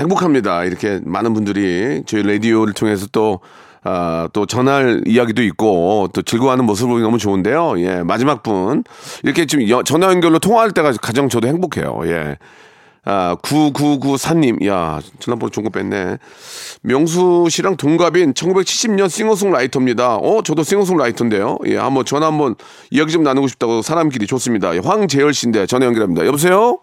행복합니다. 0.01 0.65
이렇게 0.65 1.01
많은 1.05 1.33
분들이 1.35 2.03
저희 2.07 2.23
라디오를 2.23 2.75
통해서 2.75 3.07
또 3.13 3.41
아, 3.85 4.29
또 4.33 4.47
전할 4.47 5.03
이야기도 5.07 5.43
있고 5.43 6.09
또 6.13 6.23
즐거워하는 6.23 6.65
모습을 6.67 6.91
보기 6.93 7.03
너무 7.03 7.19
좋은데요. 7.19 7.81
예, 7.81 8.03
마지막 8.03 8.43
분 8.43 8.85
이렇게 9.25 9.45
지금 9.47 9.69
여- 9.69 9.83
전화 9.83 10.07
연결로 10.09 10.39
통화할 10.39 10.71
때가 10.71 10.93
가장 11.03 11.29
저도 11.29 11.49
행복해요. 11.49 12.01
예. 12.05 12.37
아, 13.05 13.37
9994님, 13.43 14.65
야, 14.69 15.01
전화번호 15.19 15.51
좋은 15.51 15.65
거 15.65 15.71
뺐네. 15.71 16.19
명수 16.83 17.49
씨랑 17.51 17.77
동갑인 17.77 18.33
1970년 18.33 19.09
싱어송라이터입니다. 19.09 20.17
어, 20.17 20.43
저도 20.43 20.62
싱어송라이터인데요. 20.62 21.59
예, 21.67 21.77
한번 21.79 22.05
전화 22.05 22.29
한번 22.29 22.55
이야기 22.93 23.11
좀 23.11 23.25
나누고 23.25 23.49
싶다고 23.49 23.83
사람끼리 23.83 24.27
좋습니다. 24.29 24.73
예, 24.77 24.79
황재열 24.79 25.35
씨인데 25.35 25.67
전화 25.67 25.87
연결합니다. 25.87 26.25
여보세요? 26.27 26.79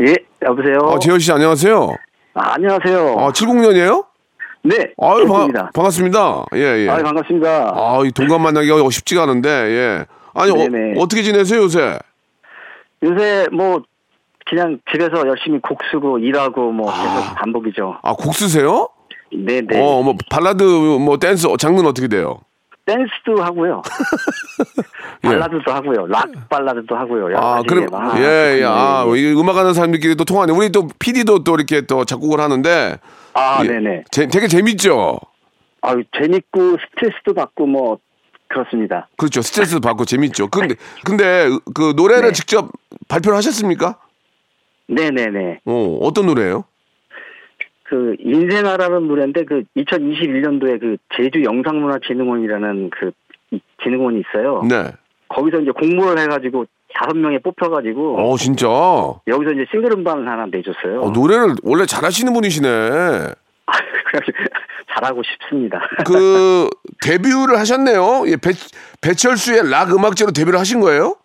예, 0.00 0.14
여보세요. 0.46 0.78
어, 0.82 0.98
재열 1.00 1.18
씨 1.18 1.32
안녕하세요. 1.32 1.96
아, 2.34 2.52
안녕하세요. 2.54 3.16
아, 3.18 3.32
70년이에요? 3.32 4.06
네, 4.62 4.76
아유, 4.98 5.26
반갑습니다. 5.26 5.60
반, 5.60 5.70
반갑습니다. 5.74 6.44
예, 6.54 6.60
예. 6.84 6.88
아유, 6.88 7.02
반갑습니다. 7.02 7.72
아, 7.74 8.00
이 8.06 8.12
동갑 8.12 8.40
만나기가 8.40 8.76
쉽지가 8.90 9.24
않은데, 9.24 9.48
예. 9.50 10.04
아니, 10.34 10.52
네네. 10.54 11.00
어, 11.00 11.06
떻게 11.08 11.22
지내세요, 11.24 11.62
요새? 11.62 11.98
요새 13.02 13.46
뭐 13.52 13.82
그냥 14.48 14.78
집에서 14.92 15.26
열심히 15.26 15.58
곡 15.60 15.78
쓰고 15.90 16.18
일하고 16.18 16.70
뭐 16.72 16.92
계속 16.92 17.34
반복이죠. 17.36 17.98
아, 18.02 18.12
곡 18.14 18.34
쓰세요? 18.34 18.88
네, 19.32 19.60
네. 19.62 19.80
어, 19.80 20.02
뭐, 20.02 20.14
발라드, 20.30 20.62
뭐, 20.62 21.18
댄스, 21.18 21.46
어, 21.48 21.56
장르는 21.56 21.88
어떻게 21.88 22.06
돼요? 22.08 22.38
댄스도 22.86 23.42
하고요. 23.42 23.80
예. 25.24 25.28
발라드도 25.28 25.72
하고요. 25.72 26.06
락 26.06 26.28
발라드도 26.50 26.94
하고요. 26.94 27.24
여러 27.24 27.38
아, 27.40 27.62
그럼, 27.62 27.86
막 27.90 28.18
예, 28.18 28.58
예. 28.60 28.64
아, 28.64 29.04
네. 29.10 29.18
이 29.18 29.32
음악 29.32 29.56
하는 29.56 29.72
사람들끼리 29.72 30.16
또 30.16 30.24
통하네. 30.26 30.52
우리 30.52 30.70
또 30.70 30.86
PD도 30.98 31.44
또 31.44 31.54
이렇게 31.54 31.80
또 31.80 32.04
작곡을 32.04 32.40
하는데. 32.40 32.98
아, 33.32 33.60
예, 33.64 33.68
네네. 33.68 34.04
제- 34.10 34.26
되게 34.28 34.46
재밌죠? 34.48 35.18
아유, 35.80 36.02
재밌고 36.20 36.76
스트레스도 36.94 37.32
받고 37.34 37.66
뭐 37.66 37.98
그렇습니다. 38.48 39.08
그렇죠. 39.16 39.40
스트레스 39.40 39.80
받고 39.80 40.04
재밌죠. 40.04 40.48
근데, 40.48 40.74
근데 41.04 41.48
그 41.74 41.94
노래를 41.96 42.28
네. 42.28 42.32
직접 42.32 42.68
발표를 43.08 43.36
하셨습니까? 43.38 43.96
네네네. 44.88 45.60
어, 45.64 45.98
어떤 46.02 46.26
노래예요? 46.26 46.64
그 47.84 48.16
인생아라는 48.18 49.06
노래인데 49.08 49.44
그 49.44 49.62
2021년도에 49.76 50.80
그 50.80 50.96
제주 51.16 51.42
영상문화진흥원이라는 51.44 52.90
그 52.90 53.12
이- 53.50 53.60
진흥원이 53.82 54.20
있어요. 54.20 54.62
네. 54.68 54.90
거기서 55.28 55.60
이제 55.60 55.70
공모를 55.70 56.18
해가지고 56.22 56.66
다섯 56.94 57.14
명에 57.16 57.38
뽑혀가지고 57.38 58.18
어, 58.20 58.36
진짜. 58.36 58.66
여기서 59.26 59.52
이제 59.52 59.66
싱글 59.70 59.92
음반을 59.92 60.28
하나 60.28 60.46
내줬어요. 60.46 61.02
어, 61.02 61.10
노래를 61.10 61.56
원래 61.62 61.86
잘하시는 61.86 62.32
분이시네. 62.32 62.68
그래서 64.06 64.26
잘하고 64.94 65.22
싶습니다. 65.22 65.80
그 66.06 66.68
데뷔를 67.02 67.58
하셨네요. 67.58 68.24
예, 68.28 68.36
배, 68.36 68.50
배철수의 69.02 69.70
락 69.70 69.92
음악제로 69.94 70.30
데뷔를 70.30 70.58
하신 70.58 70.80
거예요? 70.80 71.16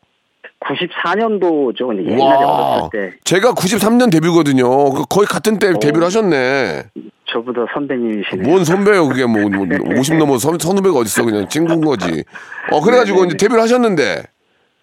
94년도죠. 0.60 1.88
근데 1.88 2.12
옛날에 2.12 2.44
어렸을 2.44 2.90
때 2.92 3.14
제가 3.24 3.54
93년 3.54 4.12
데뷔거든요. 4.12 4.92
그 4.92 5.04
거의 5.10 5.26
같은 5.28 5.58
때 5.60 5.74
데뷔를 5.80 6.06
하셨네. 6.06 6.84
저보다 7.32 7.66
선배님이시네요. 7.74 8.48
뭔 8.48 8.66
선배예요, 8.66 9.08
그게 9.08 9.26
뭐, 9.26 9.48
뭐 9.50 9.66
50 10.00 10.18
넘어 10.18 10.38
선, 10.40 10.58
선후배가 10.60 10.98
어딨어, 10.98 11.26
그냥 11.26 11.48
친구인 11.48 11.82
거지. 11.82 12.24
어, 12.72 12.82
그래가지고 12.82 13.26
이제 13.26 13.38
데뷔를 13.38 13.62
하셨는데, 13.62 14.24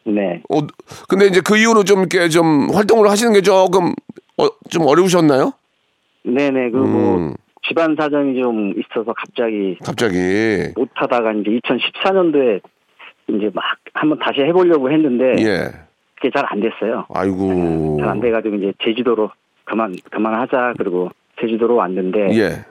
네. 0.04 0.42
어, 0.48 0.60
근데 1.08 1.26
이제 1.26 1.40
그 1.40 1.56
이후로 1.58 1.82
좀 1.82 2.00
이렇게 2.00 2.28
좀 2.28 2.68
활동을 2.72 3.10
하시는 3.10 3.32
게 3.32 3.40
조금, 3.42 3.92
어, 4.38 4.46
좀 4.70 4.86
어려우셨나요? 4.86 5.52
네네. 6.24 6.70
그 6.70 6.78
뭐 6.78 7.16
음. 7.16 7.34
집안 7.68 7.96
사정이 7.98 8.40
좀 8.40 8.72
있어서 8.78 9.12
갑자기 9.12 9.76
갑자기. 9.84 10.16
못 10.76 10.88
하다가 10.94 11.32
이제 11.32 11.50
2014년도에 11.50 12.60
이제 13.28 13.50
막 13.54 13.64
한번 13.94 14.18
다시 14.18 14.40
해보려고 14.40 14.90
했는데 14.90 15.34
예. 15.42 15.70
그게 16.16 16.30
잘 16.34 16.44
안 16.48 16.60
됐어요. 16.60 17.06
아이고. 17.12 17.96
잘 18.00 18.08
안 18.08 18.20
돼가지고 18.20 18.56
이제 18.56 18.72
제주도로 18.82 19.30
그만 19.64 19.94
그만하자 20.10 20.74
그리고 20.78 21.10
제주도로 21.40 21.76
왔는데 21.76 22.28
예. 22.38 22.64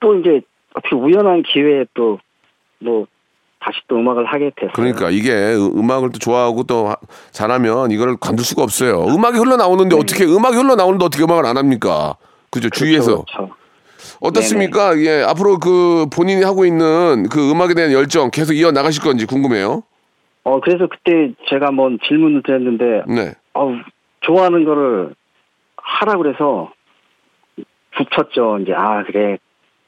또 0.00 0.14
이제 0.18 0.40
어떻게 0.74 0.94
우연한 0.96 1.42
기회에 1.42 1.86
또 1.94 2.18
뭐 2.80 3.06
다시 3.60 3.78
또 3.88 3.96
음악을 3.96 4.26
하게 4.26 4.50
됐어요. 4.56 4.72
그러니까 4.74 5.08
이게 5.08 5.30
으- 5.32 5.72
음악을 5.78 6.10
또 6.12 6.18
좋아하고 6.18 6.64
또 6.64 6.88
하- 6.88 6.96
잘하면 7.30 7.92
이거를 7.92 8.16
관둘 8.20 8.44
수가 8.44 8.62
없어요. 8.62 9.06
음악이 9.06 9.38
흘러 9.38 9.56
나오는데 9.56 9.96
어떻게, 9.96 10.24
음악이 10.24 10.54
흘러 10.56 10.74
나오는데 10.74 11.02
어떻게 11.02 11.22
음악을 11.24 11.46
안 11.46 11.56
합니까? 11.56 12.16
그죠? 12.50 12.68
주위에서. 12.68 13.24
그렇죠. 13.24 13.54
어떻습니까? 14.20 14.98
예, 14.98 15.22
앞으로 15.22 15.58
그 15.58 16.06
본인이 16.14 16.42
하고 16.42 16.64
있는 16.64 17.28
그 17.30 17.50
음악에 17.50 17.74
대한 17.74 17.92
열정 17.92 18.30
계속 18.30 18.54
이어 18.54 18.70
나가실 18.70 19.02
건지 19.02 19.26
궁금해요. 19.26 19.82
어 20.44 20.60
그래서 20.60 20.86
그때 20.88 21.32
제가 21.48 21.68
한번 21.68 21.98
질문을 22.06 22.42
드렸는데 22.42 23.02
네. 23.08 23.32
어우 23.54 23.76
좋아하는 24.20 24.64
거를 24.64 25.14
하라 25.76 26.16
그래서 26.18 26.72
붙였죠. 27.96 28.58
이제 28.60 28.72
아 28.74 29.04
그래 29.04 29.38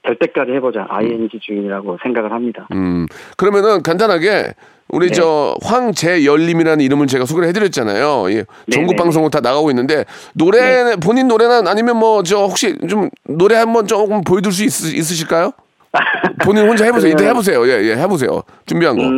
될 0.06 0.16
때까지 0.18 0.52
해보자. 0.52 0.86
ING 0.88 1.28
주인이라고 1.40 1.98
생각을 2.02 2.32
합니다. 2.32 2.66
음. 2.72 3.06
그러면은 3.36 3.82
간단하게 3.82 4.54
우리 4.88 5.08
네. 5.08 5.12
저 5.14 5.56
황재열님이라는 5.64 6.84
이름을 6.84 7.08
제가 7.08 7.24
소개를 7.24 7.48
해드렸잖아요. 7.48 8.30
예. 8.30 8.44
전국 8.70 8.92
네네. 8.92 8.96
방송을 9.02 9.30
다 9.30 9.40
나가고 9.40 9.70
있는데 9.70 10.04
노래 10.34 10.94
본인 10.96 11.26
노래는 11.28 11.66
아니면 11.66 11.98
뭐 11.98 12.22
저 12.22 12.38
혹시 12.44 12.76
좀 12.88 13.10
노래 13.28 13.56
한번 13.56 13.86
조금 13.86 14.22
보여줄 14.22 14.52
수 14.52 14.62
있, 14.62 14.96
있으실까요? 14.96 15.50
본인 16.44 16.68
혼자 16.68 16.84
해보세요. 16.84 17.10
이때 17.10 17.24
그러면- 17.24 17.30
해보세요. 17.36 17.66
예, 17.66 17.82
예, 17.88 17.96
해보세요. 17.96 18.42
준비한 18.66 18.96
거. 18.96 19.02
음, 19.02 19.08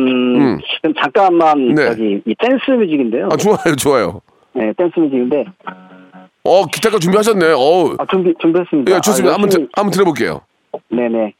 음. 0.41 0.59
그럼 0.81 0.93
잠깐만 0.99 1.75
네. 1.75 1.85
저기 1.89 2.21
이 2.25 2.35
댄스 2.39 2.71
뮤직인데요. 2.71 3.29
아 3.31 3.35
좋아요, 3.37 3.75
좋아요. 3.77 4.21
네, 4.53 4.73
댄스 4.77 4.97
뮤직인데 4.99 5.45
어 6.45 6.65
기타가 6.65 6.97
준비하셨네. 6.97 7.45
어, 7.51 7.95
아, 7.99 8.05
준비 8.09 8.33
준비했습니다. 8.41 8.95
예, 8.95 9.01
좋습니다. 9.01 9.31
아, 9.31 9.33
한번 9.35 9.49
열심히- 9.49 9.65
들- 9.65 9.69
한번 9.75 9.91
들어볼게요. 9.91 10.41
네네. 10.89 11.33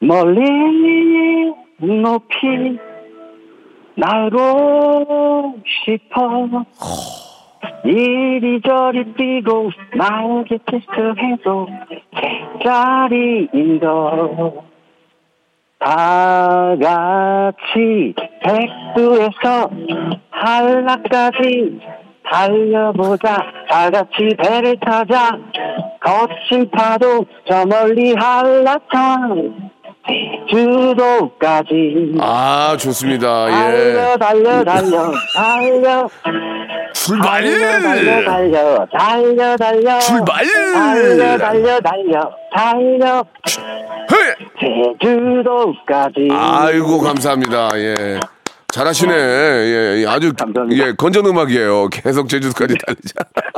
멀리 0.00 1.52
높이 1.78 2.78
날고 3.94 5.62
싶어 5.66 6.48
이리저리 7.84 9.14
뛰고 9.14 9.70
테스트해도 10.66 11.68
자리인 12.64 13.80
걸. 13.80 14.66
다 15.78 16.74
같이 16.80 18.14
백두에서 18.42 19.70
한라까지 20.30 21.80
달려보자 22.30 23.36
다 23.68 23.90
같이 23.90 24.34
배를 24.38 24.76
타자 24.80 25.30
거친 26.00 26.70
파도 26.70 27.24
저 27.48 27.64
멀리 27.66 28.14
한라산 28.14 29.70
주도까지 30.48 32.14
아 32.20 32.76
좋습니다. 32.78 33.46
달려 33.46 34.12
예. 34.12 34.16
달려 34.18 34.64
달려 34.64 35.12
달려 35.34 36.08
출발. 36.92 37.42
달려 37.42 37.80
달려 37.80 38.24
달려 38.24 38.86
달려 38.86 39.56
달려 39.56 39.98
출발! 40.00 40.44
달려 40.46 41.38
달려 41.38 41.80
달려 41.80 42.30
달려 42.54 43.24
헤! 44.12 44.98
제주도까지 45.00 46.28
아이고 46.32 47.00
감사합니다. 47.00 47.70
예. 47.78 48.20
잘하시네. 48.76 49.12
예, 49.14 50.02
예, 50.02 50.06
아주 50.06 50.34
감사합니다. 50.34 50.86
예 50.86 50.92
건전 50.92 51.24
음악이에요. 51.24 51.88
계속 51.88 52.28
제주도까지 52.28 52.74
달리자. 52.84 53.14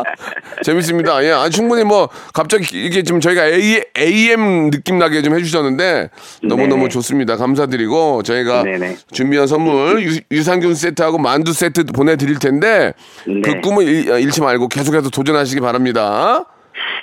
재밌습니다. 0.62 1.24
예, 1.24 1.30
아, 1.32 1.48
충분히 1.48 1.82
뭐 1.82 2.08
갑자기 2.32 2.86
이게 2.86 3.02
좀 3.02 3.20
저희가 3.20 3.48
A, 3.48 3.82
AM 3.98 4.70
느낌 4.70 4.98
나게 4.98 5.22
좀 5.22 5.34
해주셨는데 5.34 6.10
너무 6.44 6.68
너무 6.68 6.82
네네. 6.82 6.88
좋습니다. 6.90 7.36
감사드리고 7.36 8.22
저희가 8.22 8.62
네네. 8.62 8.96
준비한 9.10 9.48
선물 9.48 10.02
유, 10.04 10.20
유산균 10.30 10.74
세트하고 10.74 11.18
만두 11.18 11.52
세트 11.52 11.84
보내드릴 11.86 12.38
텐데 12.38 12.92
그 13.24 13.30
네. 13.30 13.60
꿈을 13.60 13.88
잃, 13.88 14.20
잃지 14.20 14.40
말고 14.40 14.68
계속해서 14.68 15.10
도전하시기 15.10 15.60
바랍니다. 15.60 16.44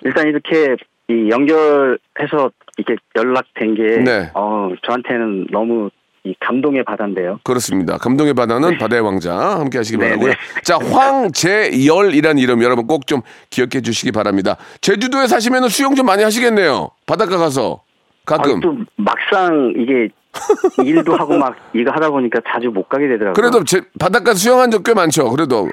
일단 0.04 0.28
이렇게 0.28 0.78
이 1.10 1.30
연결해서 1.30 2.52
이렇게 2.78 2.96
연락된 3.16 3.76
게 3.76 3.84
네. 4.04 4.32
어, 4.34 4.70
저한테는 4.86 5.48
너무 5.52 5.90
이 6.26 6.34
감동의 6.40 6.84
바다인데요. 6.84 7.40
그렇습니다. 7.44 7.98
감동의 7.98 8.34
바다는 8.34 8.78
바다의 8.80 9.02
왕자 9.04 9.36
함께 9.38 9.78
하시기 9.78 9.98
네네. 9.98 10.10
바라고요. 10.10 10.34
자, 10.64 10.78
황재열이라는 10.80 12.42
이름 12.42 12.64
여러분 12.64 12.88
꼭 12.88 13.06
좀 13.06 13.22
기억해 13.52 13.82
주시기 13.82 14.12
바랍니다. 14.12 14.58
제주도에 14.82 15.28
사시면 15.28 15.70
수영 15.70 15.94
좀 15.94 16.08
많이 16.08 16.24
하시겠네요. 16.24 16.90
바닷가 17.06 17.38
가서 17.38 17.82
가끔. 18.26 18.58
아, 18.58 18.60
또 18.64 18.76
막상 18.96 19.74
이게 19.78 20.10
일도 20.84 21.16
하고 21.16 21.38
막 21.38 21.56
이거 21.76 21.92
하다 21.92 22.10
보니까 22.10 22.40
자주 22.50 22.70
못 22.70 22.90
가게 22.90 23.08
되더라고요. 23.08 23.34
그래도 23.34 23.64
제, 23.64 23.82
바닷가 24.00 24.34
수영한 24.34 24.72
적 24.72 24.82
꽤 24.84 24.96
많죠. 24.96 25.30
그래도 25.30 25.70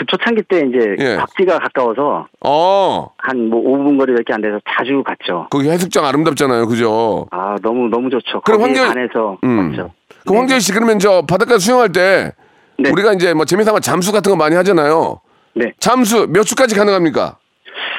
그 0.00 0.06
초창기 0.06 0.42
때 0.48 0.62
이제 0.66 0.96
예. 0.98 1.16
박지가 1.18 1.58
가까워서 1.58 2.26
어, 2.42 3.10
한뭐 3.18 3.62
5분 3.62 3.98
거리밖에 3.98 4.32
안 4.32 4.40
돼서 4.40 4.58
자주 4.66 5.02
갔죠. 5.04 5.46
거기 5.50 5.68
해수욕장 5.68 6.06
아름답잖아요. 6.06 6.66
그죠? 6.68 7.26
아 7.30 7.56
너무 7.62 7.88
너무 7.90 8.08
좋죠. 8.08 8.40
그럼 8.40 8.62
황교안- 8.62 8.88
반해서 8.94 9.36
음. 9.44 9.70
갔죠. 9.72 9.90
그 10.26 10.34
황재희 10.34 10.58
씨 10.60 10.72
그러면 10.72 10.98
저 10.98 11.22
바닷가 11.28 11.58
수영할 11.58 11.92
때 11.92 12.32
네. 12.78 12.88
우리가 12.90 13.12
이제 13.12 13.34
뭐 13.34 13.44
재미삼아 13.44 13.80
잠수 13.80 14.10
같은 14.10 14.30
거 14.32 14.36
많이 14.36 14.56
하잖아요. 14.56 15.20
네. 15.54 15.72
잠수 15.78 16.26
몇 16.30 16.44
초까지 16.44 16.74
가능합니까? 16.74 17.36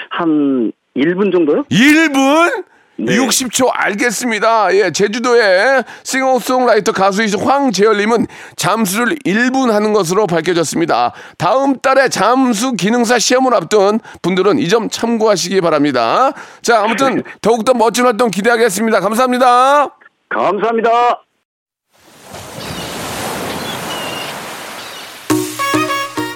한 0.10 0.72
1분 0.98 1.32
정도요? 1.32 1.64
1분? 1.70 2.64
네. 3.04 3.18
60초 3.18 3.70
알겠습니다. 3.72 4.74
예, 4.76 4.92
제주도의 4.92 5.84
싱어송라이터 6.04 6.92
가수이신 6.92 7.40
황재열님은 7.40 8.28
잠수를 8.56 9.16
1분 9.26 9.72
하는 9.72 9.94
것으로 9.94 10.28
밝혀졌습니다. 10.28 11.14
다음 11.38 11.80
달에 11.80 12.10
잠수 12.10 12.74
기능사 12.74 13.18
시험을 13.20 13.54
앞둔 13.54 14.00
분들은 14.22 14.60
이 14.60 14.68
점 14.72 14.90
참고하시기 14.90 15.60
바랍니다. 15.60 16.32
자, 16.62 16.84
아무튼 16.84 17.24
더욱더 17.42 17.74
멋진 17.74 18.06
활동 18.06 18.32
기대하겠습니다. 18.32 19.02
감사합니다. 19.02 19.90
감사합니다. 20.30 21.22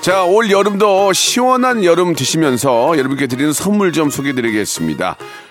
자, 0.01 0.23
올 0.23 0.51
여름도 0.51 1.13
시원한 1.13 1.83
여름 1.83 2.13
드시면서 2.13 2.95
여러분께 2.97 3.25
드리는 3.27 3.51
선물 3.53 3.91
좀 3.91 4.09
소개해 4.11 4.35
드리겠습니다. 4.35 5.15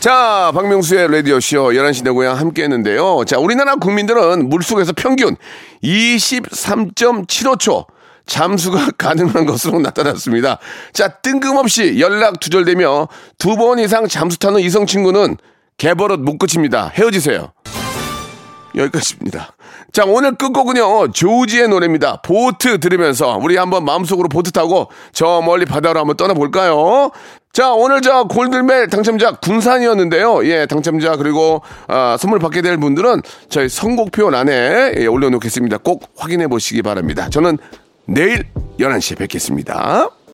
자, 0.00 0.50
박명수의 0.54 1.12
라디오쇼 1.12 1.70
11시 1.72 2.04
내 2.04 2.10
고향 2.10 2.38
함께 2.38 2.62
했는데요. 2.62 3.24
자, 3.26 3.38
우리나라 3.38 3.74
국민들은 3.76 4.48
물속에서 4.48 4.94
평균 4.96 5.36
23.75초 5.84 7.84
잠수가 8.24 8.92
가능한 8.96 9.44
것으로 9.44 9.78
나타났습니다. 9.80 10.58
자, 10.94 11.08
뜬금없이 11.08 12.00
연락 12.00 12.40
두절되며 12.40 13.08
두 13.38 13.56
번 13.56 13.78
이상 13.78 14.08
잠수 14.08 14.38
타는 14.38 14.60
이성 14.60 14.86
친구는 14.86 15.36
개버릇 15.76 16.20
못 16.20 16.38
끝입니다. 16.38 16.90
헤어지세요. 16.94 17.52
여기까지입니다. 18.74 19.50
자, 19.92 20.04
오늘 20.06 20.36
끝곡은요, 20.36 21.10
조지의 21.10 21.68
노래입니다. 21.68 22.22
보트 22.22 22.78
들으면서 22.78 23.36
우리 23.42 23.56
한번 23.56 23.84
마음속으로 23.84 24.28
보트 24.28 24.52
타고 24.52 24.88
저 25.12 25.42
멀리 25.44 25.66
바다로 25.66 25.98
한번 25.98 26.16
떠나볼까요? 26.16 27.10
자, 27.52 27.72
오늘 27.72 28.00
저 28.00 28.24
골든벨 28.24 28.88
당첨자 28.88 29.32
군산이었는데요. 29.32 30.46
예, 30.46 30.66
당첨자 30.66 31.16
그리고 31.16 31.62
아, 31.88 32.16
선물 32.18 32.38
받게 32.38 32.62
될 32.62 32.76
분들은 32.76 33.22
저희 33.48 33.68
선곡표 33.68 34.30
란에 34.30 34.92
예, 34.96 35.06
올려놓겠습니다. 35.06 35.78
꼭 35.78 36.10
확인해 36.16 36.46
보시기 36.46 36.82
바랍니다. 36.82 37.28
저는 37.28 37.58
내일 38.06 38.44
11시에 38.78 39.18
뵙겠습니다. 39.18 40.10